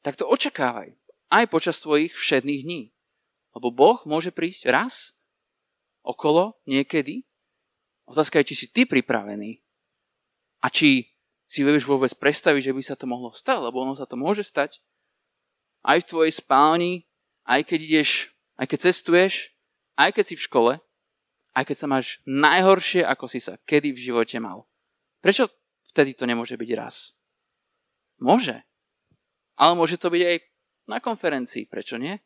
tak 0.00 0.14
to 0.14 0.28
očakávaj 0.28 0.94
aj 1.34 1.50
počas 1.50 1.82
tvojich 1.82 2.14
všedných 2.14 2.62
dní. 2.62 2.82
Lebo 3.58 3.74
Boh 3.74 3.98
môže 4.06 4.30
prísť 4.30 4.70
raz, 4.70 5.18
okolo, 6.06 6.54
niekedy. 6.70 7.26
Otázka 8.06 8.38
je, 8.42 8.52
či 8.52 8.54
si 8.54 8.66
ty 8.70 8.86
pripravený 8.86 9.64
a 10.62 10.70
či 10.70 11.10
si 11.48 11.60
vieš 11.64 11.88
vôbec 11.88 12.12
predstaviť, 12.14 12.70
že 12.70 12.74
by 12.76 12.82
sa 12.84 12.94
to 12.94 13.08
mohlo 13.08 13.32
stať, 13.32 13.64
lebo 13.64 13.82
ono 13.82 13.96
sa 13.96 14.04
to 14.04 14.14
môže 14.14 14.44
stať 14.44 14.84
aj 15.84 16.04
v 16.04 16.08
tvojej 16.08 16.32
spálni, 16.32 16.92
aj 17.44 17.64
keď 17.68 17.78
ideš, 17.84 18.10
aj 18.56 18.66
keď 18.68 18.78
cestuješ, 18.90 19.52
aj 19.96 20.10
keď 20.16 20.24
si 20.24 20.34
v 20.36 20.44
škole, 20.44 20.72
aj 21.54 21.64
keď 21.64 21.76
sa 21.76 21.86
máš 21.86 22.06
najhoršie, 22.26 23.04
ako 23.04 23.24
si 23.28 23.38
sa 23.40 23.60
kedy 23.64 23.92
v 23.94 24.02
živote 24.10 24.36
mal. 24.40 24.66
Prečo 25.20 25.48
vtedy 25.92 26.16
to 26.16 26.28
nemôže 26.28 26.56
byť 26.56 26.70
raz? 26.76 27.16
Môže. 28.20 28.64
Ale 29.54 29.78
môže 29.78 30.00
to 30.00 30.10
byť 30.10 30.22
aj 30.24 30.36
na 30.88 31.00
konferencii, 31.00 31.68
prečo 31.68 31.96
nie? 31.96 32.16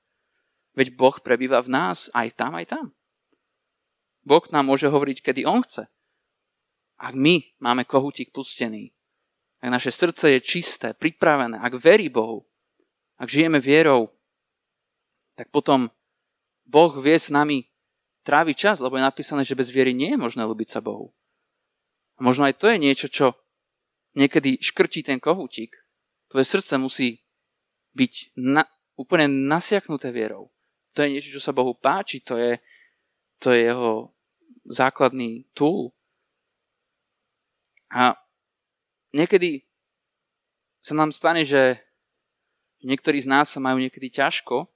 Veď 0.75 0.95
Boh 0.95 1.17
prebýva 1.19 1.63
v 1.63 1.73
nás 1.75 2.11
aj 2.15 2.39
tam, 2.39 2.55
aj 2.55 2.67
tam. 2.71 2.87
Boh 4.23 4.45
nám 4.53 4.69
môže 4.69 4.87
hovoriť, 4.87 5.25
kedy 5.25 5.43
On 5.49 5.65
chce. 5.65 5.89
Ak 6.99 7.15
my 7.15 7.43
máme 7.63 7.87
kohutík 7.87 8.35
pustený, 8.35 8.91
ak 9.59 9.71
naše 9.71 9.91
srdce 9.91 10.35
je 10.35 10.41
čisté, 10.43 10.95
pripravené, 10.95 11.59
ak 11.59 11.79
verí 11.79 12.11
Bohu, 12.11 12.47
ak 13.19 13.27
žijeme 13.27 13.59
vierou, 13.59 14.15
tak 15.35 15.51
potom 15.51 15.91
Boh 16.67 16.93
vie 16.99 17.19
s 17.19 17.31
nami 17.31 17.67
tráviť 18.23 18.57
čas, 18.59 18.77
lebo 18.79 18.99
je 18.99 19.07
napísané, 19.07 19.43
že 19.43 19.59
bez 19.59 19.71
viery 19.71 19.95
nie 19.95 20.15
je 20.15 20.21
možné 20.21 20.43
ľúbiť 20.47 20.69
sa 20.69 20.81
Bohu. 20.83 21.15
A 22.19 22.27
možno 22.27 22.47
aj 22.47 22.59
to 22.59 22.67
je 22.71 22.79
niečo, 22.83 23.07
čo 23.09 23.27
niekedy 24.19 24.59
škrčí 24.59 25.07
ten 25.07 25.23
kohútik. 25.23 25.79
Tvoje 26.29 26.45
srdce 26.45 26.75
musí 26.77 27.23
byť 27.99 28.39
na, 28.39 28.63
úplne 28.95 29.27
nasiaknuté 29.27 30.15
vierou. 30.15 30.55
To 30.95 31.03
je 31.03 31.19
niečo, 31.19 31.35
čo 31.35 31.43
sa 31.43 31.51
Bohu 31.51 31.75
páči, 31.75 32.23
to 32.23 32.39
je, 32.39 32.63
to 33.43 33.51
je 33.51 33.67
jeho 33.67 34.15
základný 34.71 35.51
túl. 35.51 35.91
A 37.91 38.15
niekedy 39.11 39.67
sa 40.79 40.95
nám 40.95 41.11
stane, 41.11 41.43
že 41.43 41.83
niektorí 42.87 43.19
z 43.19 43.27
nás 43.27 43.51
sa 43.51 43.59
majú 43.59 43.83
niekedy 43.83 44.13
ťažko 44.13 44.71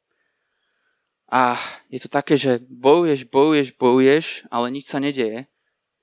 a 1.32 1.56
je 1.88 1.96
to 2.02 2.12
také, 2.12 2.36
že 2.36 2.60
bojuješ, 2.68 3.28
bojuješ, 3.32 3.68
bojuješ, 3.80 4.26
ale 4.52 4.68
nič 4.68 4.92
sa 4.92 5.00
nedeje. 5.00 5.48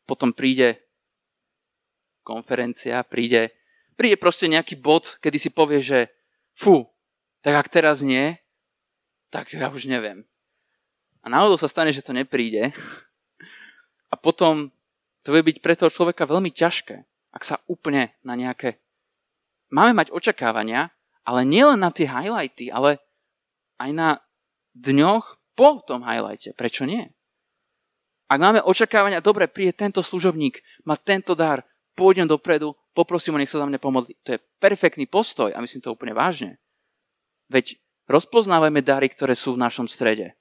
Potom 0.09 0.33
príde 0.33 0.81
konferencia, 2.25 3.05
príde, 3.05 3.53
príde 3.93 4.17
proste 4.17 4.49
nejaký 4.49 4.81
bod, 4.81 5.21
kedy 5.21 5.37
si 5.37 5.49
povie, 5.53 5.81
že 5.81 6.09
fú, 6.57 6.85
tak 7.45 7.53
ak 7.55 7.67
teraz 7.71 8.03
nie, 8.03 8.37
tak 9.29 9.53
ja 9.53 9.69
už 9.69 9.85
neviem. 9.85 10.25
A 11.21 11.29
náhodou 11.29 11.59
sa 11.59 11.69
stane, 11.69 11.93
že 11.93 12.03
to 12.03 12.15
nepríde. 12.15 12.71
A 14.09 14.15
potom 14.17 14.73
to 15.21 15.35
vie 15.35 15.43
byť 15.45 15.57
pre 15.61 15.77
toho 15.77 15.93
človeka 15.93 16.25
veľmi 16.25 16.49
ťažké 16.49 17.09
ak 17.33 17.43
sa 17.45 17.61
úplne 17.69 18.13
na 18.25 18.33
nejaké... 18.33 18.81
Máme 19.69 19.93
mať 19.93 20.09
očakávania, 20.09 20.89
ale 21.21 21.45
nielen 21.45 21.77
na 21.77 21.93
tie 21.93 22.09
highlighty, 22.09 22.73
ale 22.73 22.97
aj 23.77 23.89
na 23.93 24.09
dňoch 24.73 25.37
po 25.53 25.85
tom 25.85 26.01
highlighte. 26.01 26.57
Prečo 26.57 26.89
nie? 26.89 27.05
Ak 28.29 28.41
máme 28.41 28.65
očakávania, 28.65 29.21
dobre, 29.21 29.45
príde 29.45 29.73
tento 29.73 30.01
služobník, 30.01 30.61
má 30.85 30.97
tento 30.97 31.37
dar, 31.37 31.65
pôjdem 31.93 32.25
dopredu, 32.25 32.73
poprosím 32.93 33.37
ho, 33.37 33.41
nech 33.41 33.49
sa 33.49 33.61
za 33.61 33.69
mňa 33.69 33.77
pomodli. 33.81 34.17
To 34.25 34.37
je 34.37 34.43
perfektný 34.57 35.05
postoj 35.05 35.53
a 35.53 35.61
myslím 35.61 35.81
to 35.85 35.93
úplne 35.93 36.17
vážne. 36.17 36.57
Veď 37.49 37.81
rozpoznávajme 38.05 38.85
dary, 38.85 39.09
ktoré 39.09 39.33
sú 39.33 39.57
v 39.57 39.61
našom 39.65 39.89
strede. 39.89 40.37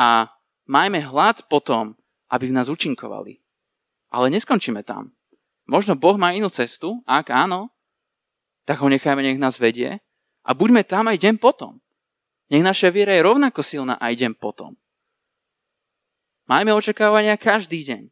A 0.00 0.32
majme 0.64 1.04
hlad 1.04 1.44
potom, 1.46 1.94
aby 2.32 2.48
v 2.50 2.56
nás 2.56 2.72
účinkovali. 2.72 3.38
Ale 4.10 4.32
neskončíme 4.32 4.80
tam. 4.82 5.12
Možno 5.68 5.94
Boh 5.98 6.16
má 6.16 6.32
inú 6.32 6.48
cestu, 6.48 7.04
ak 7.04 7.30
áno, 7.30 7.70
tak 8.66 8.82
ho 8.82 8.88
nechajme, 8.88 9.22
nech 9.22 9.38
nás 9.38 9.60
vedie 9.60 10.02
a 10.46 10.50
buďme 10.54 10.82
tam 10.86 11.06
aj 11.10 11.18
deň 11.22 11.34
potom. 11.38 11.78
Nech 12.50 12.62
naša 12.62 12.94
viera 12.94 13.14
je 13.14 13.26
rovnako 13.26 13.62
silná 13.62 13.98
aj 13.98 14.14
deň 14.14 14.32
potom. 14.38 14.78
Majme 16.46 16.70
očakávania 16.70 17.34
každý 17.34 17.82
deň. 17.82 18.02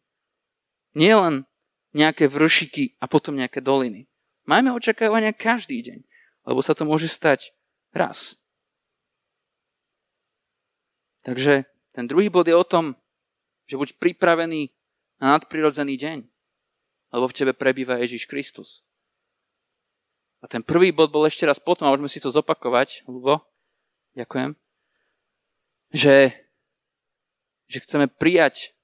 Nie 0.98 1.14
nejaké 1.94 2.26
vršiky 2.26 2.98
a 2.98 3.06
potom 3.06 3.38
nejaké 3.38 3.62
doliny. 3.62 4.10
Majme 4.50 4.74
očakávania 4.74 5.30
každý 5.30 5.78
deň, 5.86 5.98
lebo 6.50 6.58
sa 6.58 6.74
to 6.74 6.82
môže 6.82 7.06
stať 7.06 7.54
raz. 7.94 8.36
Takže 11.24 11.64
ten 11.94 12.04
druhý 12.04 12.28
bod 12.28 12.44
je 12.44 12.56
o 12.58 12.66
tom, 12.66 12.92
že 13.64 13.80
buď 13.80 13.96
pripravený 13.96 14.68
na 15.22 15.38
nadprirodzený 15.38 15.96
deň 15.96 16.18
lebo 17.14 17.30
v 17.30 17.36
tebe 17.38 17.52
prebýva 17.54 18.02
Ježiš 18.02 18.26
Kristus. 18.26 18.82
A 20.42 20.50
ten 20.50 20.66
prvý 20.66 20.90
bod 20.90 21.14
bol 21.14 21.22
ešte 21.30 21.46
raz 21.46 21.62
potom, 21.62 21.86
a 21.86 21.94
môžeme 21.94 22.10
si 22.10 22.18
to 22.18 22.34
zopakovať, 22.34 23.06
Lubo, 23.06 23.46
ďakujem, 24.18 24.58
že, 25.94 26.34
že 27.70 27.78
chceme 27.86 28.10
prijať 28.10 28.74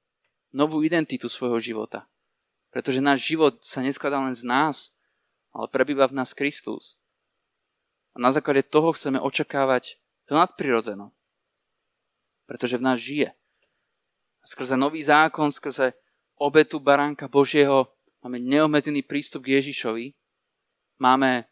novú 0.55 0.87
identitu 0.87 1.27
svojho 1.27 1.59
života. 1.59 2.07
Pretože 2.71 3.03
náš 3.03 3.27
život 3.27 3.59
sa 3.67 3.83
neskladá 3.83 4.23
len 4.23 4.39
z 4.39 4.47
nás, 4.47 4.95
ale 5.51 5.67
prebýva 5.67 6.07
v 6.07 6.23
nás 6.23 6.31
Kristus. 6.31 7.00
A 8.15 8.19
na 8.19 8.31
základe 8.35 8.67
toho 8.67 8.91
chceme 8.93 9.21
očakávať 9.23 9.99
to 10.27 10.35
nadprirodzeno. 10.35 11.15
Pretože 12.47 12.79
v 12.79 12.87
nás 12.87 12.99
žije. 12.99 13.31
A 14.41 14.45
skrze 14.45 14.75
nový 14.75 15.05
zákon, 15.05 15.55
skrze 15.55 15.95
obetu 16.41 16.81
baránka 16.83 17.31
Božieho 17.31 17.93
Máme 18.21 18.37
neobmedzený 18.37 19.09
prístup 19.09 19.49
k 19.49 19.57
Ježišovi. 19.61 20.13
Máme 21.01 21.49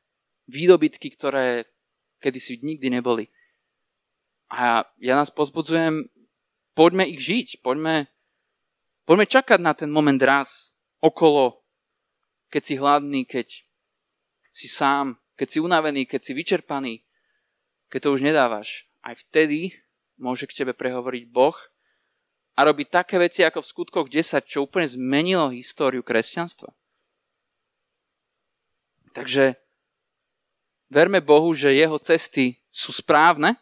výdobytky, 0.53 1.09
ktoré 1.16 1.64
kedysi 2.21 2.61
nikdy 2.61 2.92
neboli. 2.92 3.33
A 4.53 4.85
ja 5.01 5.14
nás 5.16 5.33
pozbudzujem, 5.33 6.09
poďme 6.77 7.09
ich 7.09 7.21
žiť, 7.25 7.64
poďme, 7.64 8.09
poďme 9.09 9.27
čakať 9.29 9.61
na 9.61 9.73
ten 9.73 9.88
moment 9.88 10.21
raz 10.21 10.77
okolo, 11.01 11.64
keď 12.53 12.62
si 12.64 12.75
hladný, 12.77 13.25
keď 13.25 13.49
si 14.53 14.68
sám, 14.68 15.16
keď 15.38 15.48
si 15.48 15.59
unavený, 15.62 16.05
keď 16.11 16.20
si 16.27 16.33
vyčerpaný, 16.35 16.94
keď 17.87 18.01
to 18.03 18.14
už 18.18 18.27
nedávaš. 18.27 18.90
Aj 19.01 19.14
vtedy 19.14 19.79
môže 20.18 20.51
k 20.51 20.64
tebe 20.64 20.74
prehovoriť 20.74 21.31
Boh 21.31 21.55
a 22.59 22.66
robiť 22.66 22.90
také 22.90 23.22
veci 23.22 23.46
ako 23.46 23.62
v 23.62 23.70
skutkoch 23.70 24.07
10, 24.11 24.42
čo 24.42 24.66
úplne 24.66 24.90
zmenilo 24.90 25.55
históriu 25.55 26.03
kresťanstva. 26.03 26.74
Takže 29.14 29.55
verme 30.90 31.22
Bohu, 31.22 31.55
že 31.55 31.70
jeho 31.70 31.96
cesty 32.03 32.59
sú 32.68 32.90
správne 32.90 33.55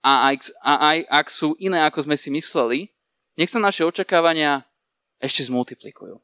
a 0.00 0.30
aj, 0.30 0.54
a 0.62 0.72
aj 0.94 0.98
ak 1.10 1.26
sú 1.26 1.58
iné, 1.58 1.82
ako 1.84 2.06
sme 2.06 2.16
si 2.16 2.30
mysleli, 2.30 2.94
nech 3.34 3.50
sa 3.50 3.58
naše 3.58 3.82
očakávania 3.82 4.64
ešte 5.20 5.44
zmultiplikujú. 5.50 6.22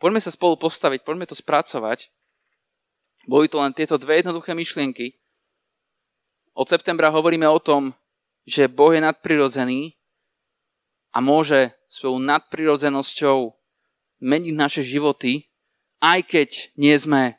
Poďme 0.00 0.22
sa 0.22 0.32
spolu 0.32 0.56
postaviť, 0.56 1.04
poďme 1.04 1.28
to 1.28 1.36
spracovať. 1.36 2.08
Boli 3.30 3.46
to 3.46 3.62
len 3.62 3.70
tieto 3.70 3.94
dve 3.94 4.18
jednoduché 4.18 4.58
myšlienky. 4.58 5.14
Od 6.50 6.66
septembra 6.66 7.14
hovoríme 7.14 7.46
o 7.46 7.62
tom, 7.62 7.94
že 8.42 8.66
Boh 8.66 8.90
je 8.90 8.98
nadprirodzený 8.98 9.94
a 11.14 11.22
môže 11.22 11.70
svojou 11.86 12.18
nadprirodzenosťou 12.18 13.54
meniť 14.18 14.54
naše 14.58 14.82
životy, 14.82 15.46
aj 16.02 16.26
keď 16.26 16.50
nie 16.74 16.90
sme 16.98 17.38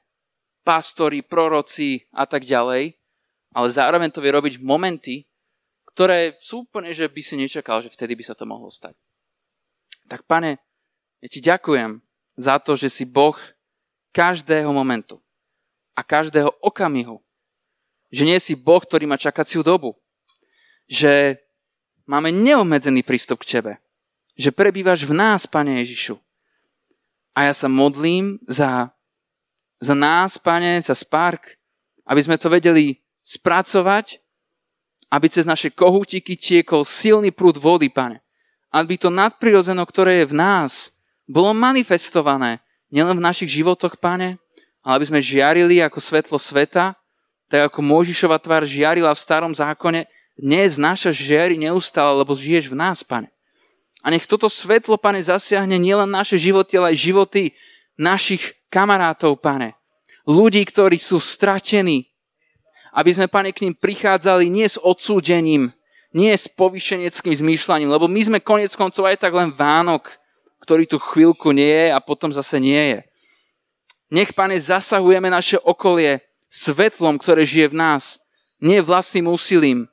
pastori, 0.63 1.19
proroci 1.19 2.07
a 2.15 2.23
tak 2.23 2.47
ďalej, 2.47 2.95
ale 3.51 3.67
zároveň 3.67 4.15
to 4.15 4.23
vie 4.23 4.31
robiť 4.31 4.63
v 4.63 4.63
momenty, 4.63 5.15
ktoré 5.91 6.39
sú 6.39 6.63
úplne, 6.63 6.95
že 6.95 7.11
by 7.11 7.19
si 7.19 7.35
nečakal, 7.35 7.83
že 7.83 7.91
vtedy 7.91 8.15
by 8.15 8.23
sa 8.23 8.31
to 8.31 8.47
mohlo 8.47 8.71
stať. 8.71 8.95
Tak 10.07 10.23
pane, 10.23 10.55
ja 11.19 11.27
ti 11.27 11.43
ďakujem 11.43 11.99
za 12.39 12.63
to, 12.63 12.79
že 12.79 12.87
si 12.87 13.03
Boh 13.03 13.35
každého 14.15 14.71
momentu 14.71 15.19
a 15.95 16.01
každého 16.01 16.51
okamihu. 16.63 17.19
Že 18.11 18.23
nie 18.27 18.39
si 18.43 18.53
Boh, 18.57 18.81
ktorý 18.83 19.07
má 19.07 19.15
čakaciu 19.15 19.63
dobu. 19.63 19.95
Že 20.91 21.39
máme 22.03 22.31
neobmedzený 22.31 23.07
prístup 23.07 23.43
k 23.43 23.59
Tebe. 23.59 23.73
Že 24.35 24.51
prebývaš 24.51 25.07
v 25.07 25.15
nás, 25.15 25.47
Pane 25.47 25.79
Ježišu. 25.79 26.19
A 27.31 27.47
ja 27.47 27.53
sa 27.55 27.71
modlím 27.71 28.39
za, 28.43 28.91
za 29.79 29.95
nás, 29.95 30.35
Pane, 30.35 30.83
za 30.83 30.91
Spark, 30.91 31.55
aby 32.03 32.19
sme 32.19 32.35
to 32.35 32.51
vedeli 32.51 32.99
spracovať, 33.23 34.19
aby 35.11 35.27
cez 35.31 35.47
naše 35.47 35.71
kohútiky 35.71 36.35
tiekol 36.35 36.83
silný 36.83 37.31
prúd 37.31 37.55
vody, 37.55 37.87
Pane. 37.87 38.19
Aby 38.71 38.99
to 38.99 39.07
nadprirodzeno, 39.07 39.83
ktoré 39.87 40.23
je 40.23 40.31
v 40.31 40.35
nás, 40.35 40.95
bolo 41.27 41.55
manifestované 41.55 42.59
nielen 42.91 43.15
v 43.15 43.25
našich 43.31 43.47
životoch, 43.47 43.95
Pane, 43.95 44.40
ale 44.81 45.01
aby 45.01 45.05
sme 45.09 45.19
žiarili 45.21 45.81
ako 45.81 46.01
svetlo 46.01 46.37
sveta, 46.41 46.97
tak 47.51 47.69
ako 47.69 47.79
Mojžišova 47.83 48.41
tvár 48.41 48.65
žiarila 48.65 49.13
v 49.13 49.23
starom 49.23 49.53
zákone, 49.53 50.09
dnes 50.39 50.79
naša 50.79 51.13
žiari 51.13 51.59
neustále, 51.59 52.17
lebo 52.17 52.33
žiješ 52.33 52.71
v 52.71 52.79
nás, 52.79 53.05
pane. 53.05 53.29
A 54.01 54.09
nech 54.09 54.25
toto 54.25 54.49
svetlo, 54.49 54.97
pane, 54.97 55.21
zasiahne 55.21 55.77
nielen 55.77 56.09
naše 56.09 56.39
životy, 56.39 56.79
ale 56.79 56.95
aj 56.95 57.03
životy 57.05 57.43
našich 57.93 58.57
kamarátov, 58.73 59.37
pane. 59.37 59.77
Ľudí, 60.25 60.65
ktorí 60.65 60.97
sú 60.97 61.21
stratení. 61.21 62.09
Aby 62.89 63.13
sme, 63.13 63.27
pane, 63.29 63.53
k 63.53 63.69
ním 63.69 63.77
prichádzali 63.77 64.49
nie 64.49 64.65
s 64.65 64.81
odsúdením, 64.81 65.69
nie 66.11 66.33
s 66.33 66.49
povyšeneckým 66.49 67.31
zmýšľaním, 67.31 67.87
lebo 67.93 68.09
my 68.09 68.21
sme 68.25 68.39
konec 68.43 68.73
koncov 68.75 69.07
aj 69.07 69.21
tak 69.21 69.31
len 69.31 69.53
Vánok, 69.53 70.11
ktorý 70.65 70.83
tu 70.89 70.97
chvíľku 70.99 71.53
nie 71.55 71.87
je 71.87 71.87
a 71.93 71.99
potom 72.03 72.33
zase 72.33 72.59
nie 72.59 72.97
je. 72.97 72.99
Nech, 74.11 74.35
pane, 74.35 74.59
zasahujeme 74.59 75.31
naše 75.31 75.55
okolie 75.63 76.19
svetlom, 76.51 77.15
ktoré 77.15 77.47
žije 77.47 77.71
v 77.71 77.79
nás, 77.79 78.19
nie 78.59 78.83
vlastným 78.83 79.31
úsilím, 79.31 79.87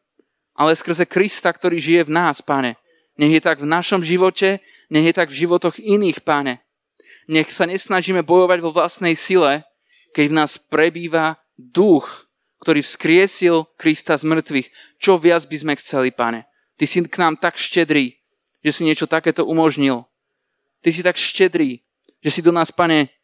ale 0.59 0.75
skrze 0.75 1.07
Krista, 1.07 1.55
ktorý 1.55 1.79
žije 1.79 2.11
v 2.11 2.15
nás, 2.19 2.43
pane. 2.43 2.75
Nech 3.15 3.39
je 3.39 3.43
tak 3.43 3.63
v 3.63 3.71
našom 3.71 4.03
živote, 4.03 4.59
nech 4.91 5.07
je 5.07 5.15
tak 5.15 5.31
v 5.31 5.39
životoch 5.47 5.79
iných, 5.79 6.27
pane. 6.27 6.59
Nech 7.31 7.55
sa 7.55 7.71
nesnažíme 7.71 8.27
bojovať 8.27 8.59
vo 8.59 8.75
vlastnej 8.75 9.15
sile, 9.15 9.63
keď 10.19 10.25
v 10.27 10.37
nás 10.39 10.59
prebýva 10.59 11.39
duch, 11.55 12.27
ktorý 12.59 12.83
vzkriesil 12.83 13.71
Krista 13.79 14.19
z 14.19 14.27
mŕtvych. 14.27 14.99
Čo 14.99 15.23
viac 15.23 15.47
by 15.47 15.57
sme 15.63 15.75
chceli, 15.79 16.11
pane? 16.11 16.51
Ty 16.75 16.85
si 16.91 16.99
k 17.07 17.17
nám 17.23 17.39
tak 17.39 17.55
štedrý, 17.55 18.19
že 18.67 18.71
si 18.75 18.83
niečo 18.83 19.07
takéto 19.07 19.47
umožnil. 19.47 20.07
Ty 20.83 20.89
si 20.91 21.07
tak 21.07 21.19
štedrý, 21.19 21.83
že 22.19 22.31
si 22.35 22.41
do 22.43 22.51
nás, 22.51 22.75
pane, 22.75 23.15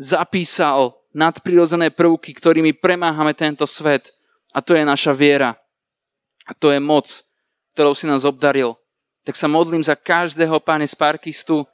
zapísal 0.00 0.96
nadprirodzené 1.12 1.92
prvky, 1.92 2.32
ktorými 2.32 2.72
premáhame 2.80 3.36
tento 3.36 3.68
svet. 3.68 4.16
A 4.56 4.64
to 4.64 4.72
je 4.72 4.82
naša 4.82 5.12
viera. 5.12 5.52
A 6.48 6.56
to 6.56 6.72
je 6.72 6.80
moc, 6.80 7.06
ktorou 7.76 7.92
si 7.92 8.08
nás 8.08 8.24
obdaril. 8.24 8.74
Tak 9.28 9.36
sa 9.36 9.46
modlím 9.46 9.84
za 9.84 9.94
každého, 9.94 10.56
páne, 10.64 10.88
z 10.88 10.96
parkistu. 10.96 11.68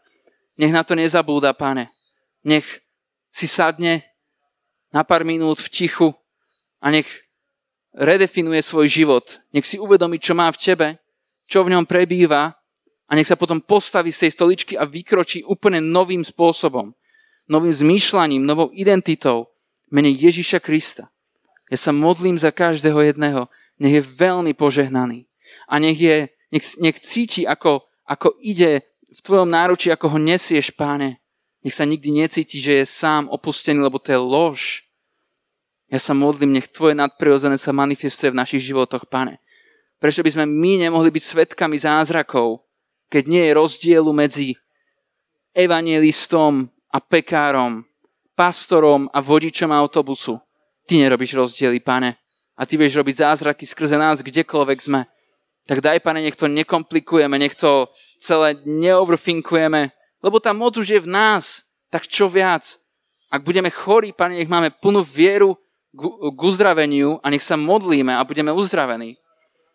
Nech 0.59 0.75
na 0.75 0.83
to 0.83 0.99
nezabúda, 0.99 1.55
páne. 1.55 1.89
Nech 2.43 2.83
si 3.31 3.47
sadne 3.47 4.03
na 4.91 5.07
pár 5.07 5.23
minút 5.23 5.63
v 5.63 5.71
tichu 5.71 6.09
a 6.83 6.91
nech 6.91 7.07
redefinuje 7.97 8.61
svoj 8.61 8.91
život. 8.91 9.41
Nech 9.55 9.65
si 9.65 9.81
uvedomí, 9.81 10.21
čo 10.21 10.37
má 10.37 10.51
v 10.53 10.61
tebe, 10.61 10.89
čo 11.47 11.63
v 11.63 11.73
ňom 11.73 11.87
prebýva 11.89 12.53
a 13.07 13.13
nech 13.15 13.29
sa 13.29 13.39
potom 13.39 13.63
postaví 13.63 14.11
z 14.11 14.27
tej 14.27 14.31
stoličky 14.37 14.75
a 14.75 14.85
vykročí 14.85 15.47
úplne 15.47 15.79
novým 15.81 16.27
spôsobom, 16.27 16.93
novým 17.47 17.73
zmýšľaním, 17.73 18.43
novou 18.47 18.71
identitou 18.75 19.51
mene 19.91 20.11
Ježiša 20.11 20.59
Krista. 20.59 21.11
Ja 21.71 21.79
sa 21.79 21.91
modlím 21.91 22.39
za 22.39 22.55
každého 22.55 23.03
jedného, 23.03 23.51
nech 23.79 23.95
je 23.99 24.03
veľmi 24.03 24.55
požehnaný 24.55 25.27
a 25.67 25.79
nech, 25.83 25.99
je, 25.99 26.31
nech, 26.55 26.65
nech 26.79 26.99
cíti, 27.03 27.43
ako, 27.47 27.87
ako 28.07 28.39
ide 28.43 28.87
v 29.11 29.21
tvojom 29.23 29.51
náručí, 29.51 29.91
ako 29.91 30.15
ho 30.15 30.19
nesieš, 30.19 30.75
páne. 30.75 31.23
Nech 31.67 31.75
sa 31.75 31.83
nikdy 31.83 32.15
necíti, 32.15 32.63
že 32.63 32.83
je 32.83 32.87
sám 32.87 33.27
opustený, 33.27 33.83
lebo 33.83 33.99
to 33.99 34.15
je 34.15 34.21
lož. 34.21 34.61
Ja 35.91 35.99
sa 35.99 36.15
modlím, 36.15 36.55
nech 36.55 36.71
tvoje 36.71 36.95
nadprirodzené 36.99 37.59
sa 37.59 37.75
manifestuje 37.75 38.31
v 38.31 38.39
našich 38.39 38.63
životoch, 38.71 39.07
pane. 39.11 39.43
Prečo 39.99 40.23
by 40.23 40.31
sme 40.31 40.45
my 40.47 40.87
nemohli 40.87 41.11
byť 41.11 41.25
svetkami 41.25 41.79
zázrakov, 41.79 42.67
keď 43.11 43.23
nie 43.27 43.43
je 43.49 43.57
rozdielu 43.57 44.11
medzi 44.13 44.55
evangelistom 45.57 46.69
a 46.97 46.99
pekárom, 47.05 47.85
pastorom 48.33 49.13
a 49.13 49.21
vodičom 49.21 49.69
autobusu. 49.69 50.41
Ty 50.89 51.05
nerobíš 51.05 51.37
rozdiely, 51.37 51.85
pane. 51.85 52.17
A 52.57 52.65
ty 52.65 52.81
vieš 52.81 52.97
robiť 52.97 53.21
zázraky 53.21 53.69
skrze 53.69 54.01
nás, 54.01 54.25
kdekoľvek 54.25 54.79
sme. 54.81 55.05
Tak 55.69 55.85
daj, 55.85 56.01
pane, 56.01 56.25
nech 56.25 56.41
to 56.41 56.49
nekomplikujeme, 56.49 57.37
nech 57.37 57.53
to 57.53 57.93
celé 58.17 58.57
neoverfinkujeme, 58.65 59.93
lebo 60.25 60.41
tá 60.41 60.57
moc 60.57 60.81
už 60.81 60.89
je 60.89 61.01
v 61.05 61.13
nás. 61.13 61.69
Tak 61.93 62.09
čo 62.09 62.33
viac? 62.33 62.81
Ak 63.29 63.45
budeme 63.45 63.69
chorí, 63.69 64.17
pane, 64.17 64.41
nech 64.41 64.49
máme 64.49 64.73
plnú 64.73 65.05
vieru 65.05 65.61
k 66.33 66.41
uzdraveniu 66.41 67.21
a 67.21 67.29
nech 67.29 67.45
sa 67.45 67.61
modlíme 67.61 68.17
a 68.17 68.25
budeme 68.25 68.57
uzdravení. 68.57 69.21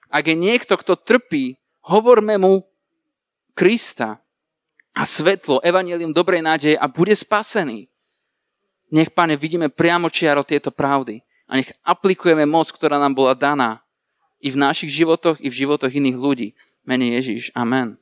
Ak 0.10 0.26
je 0.26 0.34
niekto, 0.34 0.74
kto 0.74 0.98
trpí, 0.98 1.54
hovorme 1.86 2.42
mu 2.42 2.66
Krista 3.54 4.24
a 4.92 5.08
svetlo, 5.08 5.64
evanelium 5.64 6.12
dobrej 6.12 6.44
nádeje 6.44 6.76
a 6.76 6.86
bude 6.88 7.16
spasený. 7.16 7.88
Nech, 8.92 9.08
pane, 9.08 9.40
vidíme 9.40 9.72
priamo 9.72 10.12
čiaro 10.12 10.44
tieto 10.44 10.68
pravdy 10.68 11.24
a 11.48 11.56
nech 11.60 11.72
aplikujeme 11.84 12.44
moc, 12.44 12.68
ktorá 12.72 13.00
nám 13.00 13.16
bola 13.16 13.32
daná 13.32 13.80
i 14.44 14.52
v 14.52 14.60
našich 14.60 14.92
životoch, 14.92 15.40
i 15.40 15.48
v 15.48 15.56
životoch 15.64 15.92
iných 15.92 16.18
ľudí. 16.20 16.48
Mene 16.84 17.16
Ježíš. 17.16 17.56
Amen. 17.56 17.96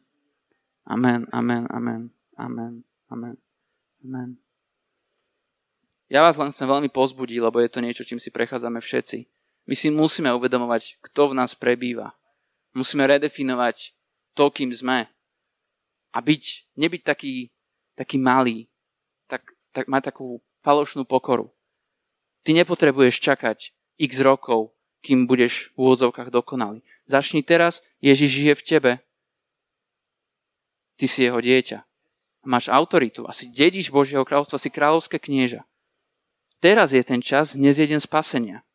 Amen, 0.90 1.30
amen, 1.30 1.70
amen, 1.70 2.10
amen, 2.34 2.82
amen, 3.14 3.36
amen. 4.02 4.30
Ja 6.10 6.26
vás 6.26 6.42
len 6.42 6.50
chcem 6.50 6.66
veľmi 6.66 6.90
pozbudiť, 6.90 7.38
lebo 7.38 7.62
je 7.62 7.70
to 7.70 7.86
niečo, 7.86 8.02
čím 8.02 8.18
si 8.18 8.34
prechádzame 8.34 8.82
všetci. 8.82 9.30
My 9.70 9.78
si 9.78 9.94
musíme 9.94 10.34
uvedomovať, 10.34 10.98
kto 11.06 11.30
v 11.30 11.38
nás 11.38 11.54
prebýva. 11.54 12.18
Musíme 12.74 13.06
redefinovať 13.06 13.94
to, 14.34 14.50
kým 14.50 14.74
sme 14.74 15.06
a 16.20 16.22
byť, 16.22 16.76
nebyť 16.76 17.02
taký, 17.08 17.48
taký 17.96 18.20
malý, 18.20 18.68
tak, 19.32 19.56
tak 19.72 19.88
mať 19.88 20.12
takú 20.12 20.44
falošnú 20.68 21.08
pokoru. 21.08 21.56
Ty 22.44 22.60
nepotrebuješ 22.60 23.24
čakať 23.24 23.72
x 23.96 24.20
rokov, 24.20 24.76
kým 25.00 25.24
budeš 25.32 25.72
v 25.80 25.88
úvodzovkách 25.88 26.28
dokonalý. 26.28 26.84
Začni 27.08 27.40
teraz, 27.40 27.80
Ježiš 28.04 28.32
žije 28.36 28.54
v 28.60 28.66
tebe. 28.68 28.92
Ty 31.00 31.06
si 31.08 31.24
jeho 31.24 31.40
dieťa. 31.40 31.88
Máš 32.44 32.68
autoritu 32.68 33.24
a 33.24 33.32
si 33.32 33.48
dedič 33.48 33.88
Božieho 33.88 34.28
kráľovstva, 34.28 34.60
si 34.60 34.68
kráľovské 34.68 35.24
knieža. 35.24 35.64
Teraz 36.60 36.92
je 36.92 37.00
ten 37.00 37.24
čas, 37.24 37.56
dnes 37.56 37.80
je 37.80 37.88
deň 37.88 38.04
spasenia. 38.04 38.68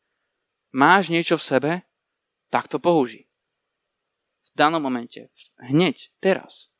Máš 0.72 1.12
niečo 1.12 1.36
v 1.36 1.44
sebe, 1.44 1.72
tak 2.48 2.72
to 2.72 2.80
použij. 2.80 3.28
V 4.40 4.50
danom 4.56 4.80
momente. 4.80 5.28
Hneď, 5.60 6.08
teraz 6.24 6.73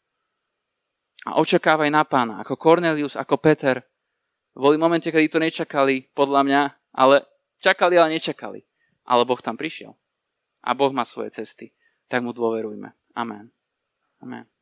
a 1.24 1.40
očakávaj 1.40 1.88
na 1.88 2.04
pána, 2.04 2.44
ako 2.44 2.60
Cornelius, 2.60 3.16
ako 3.16 3.40
Peter. 3.40 3.80
Boli 4.54 4.78
momente, 4.78 5.10
kedy 5.10 5.26
to 5.26 5.42
nečakali, 5.42 6.12
podľa 6.14 6.40
mňa, 6.46 6.62
ale 6.94 7.26
čakali, 7.58 7.98
ale 7.98 8.14
nečakali. 8.14 8.60
Ale 9.04 9.26
Boh 9.26 9.40
tam 9.40 9.58
prišiel. 9.58 9.92
A 10.64 10.72
Boh 10.72 10.92
má 10.94 11.04
svoje 11.04 11.34
cesty. 11.34 11.74
Tak 12.08 12.24
mu 12.24 12.32
dôverujme. 12.32 12.92
Amen. 13.16 13.52
Amen. 14.22 14.53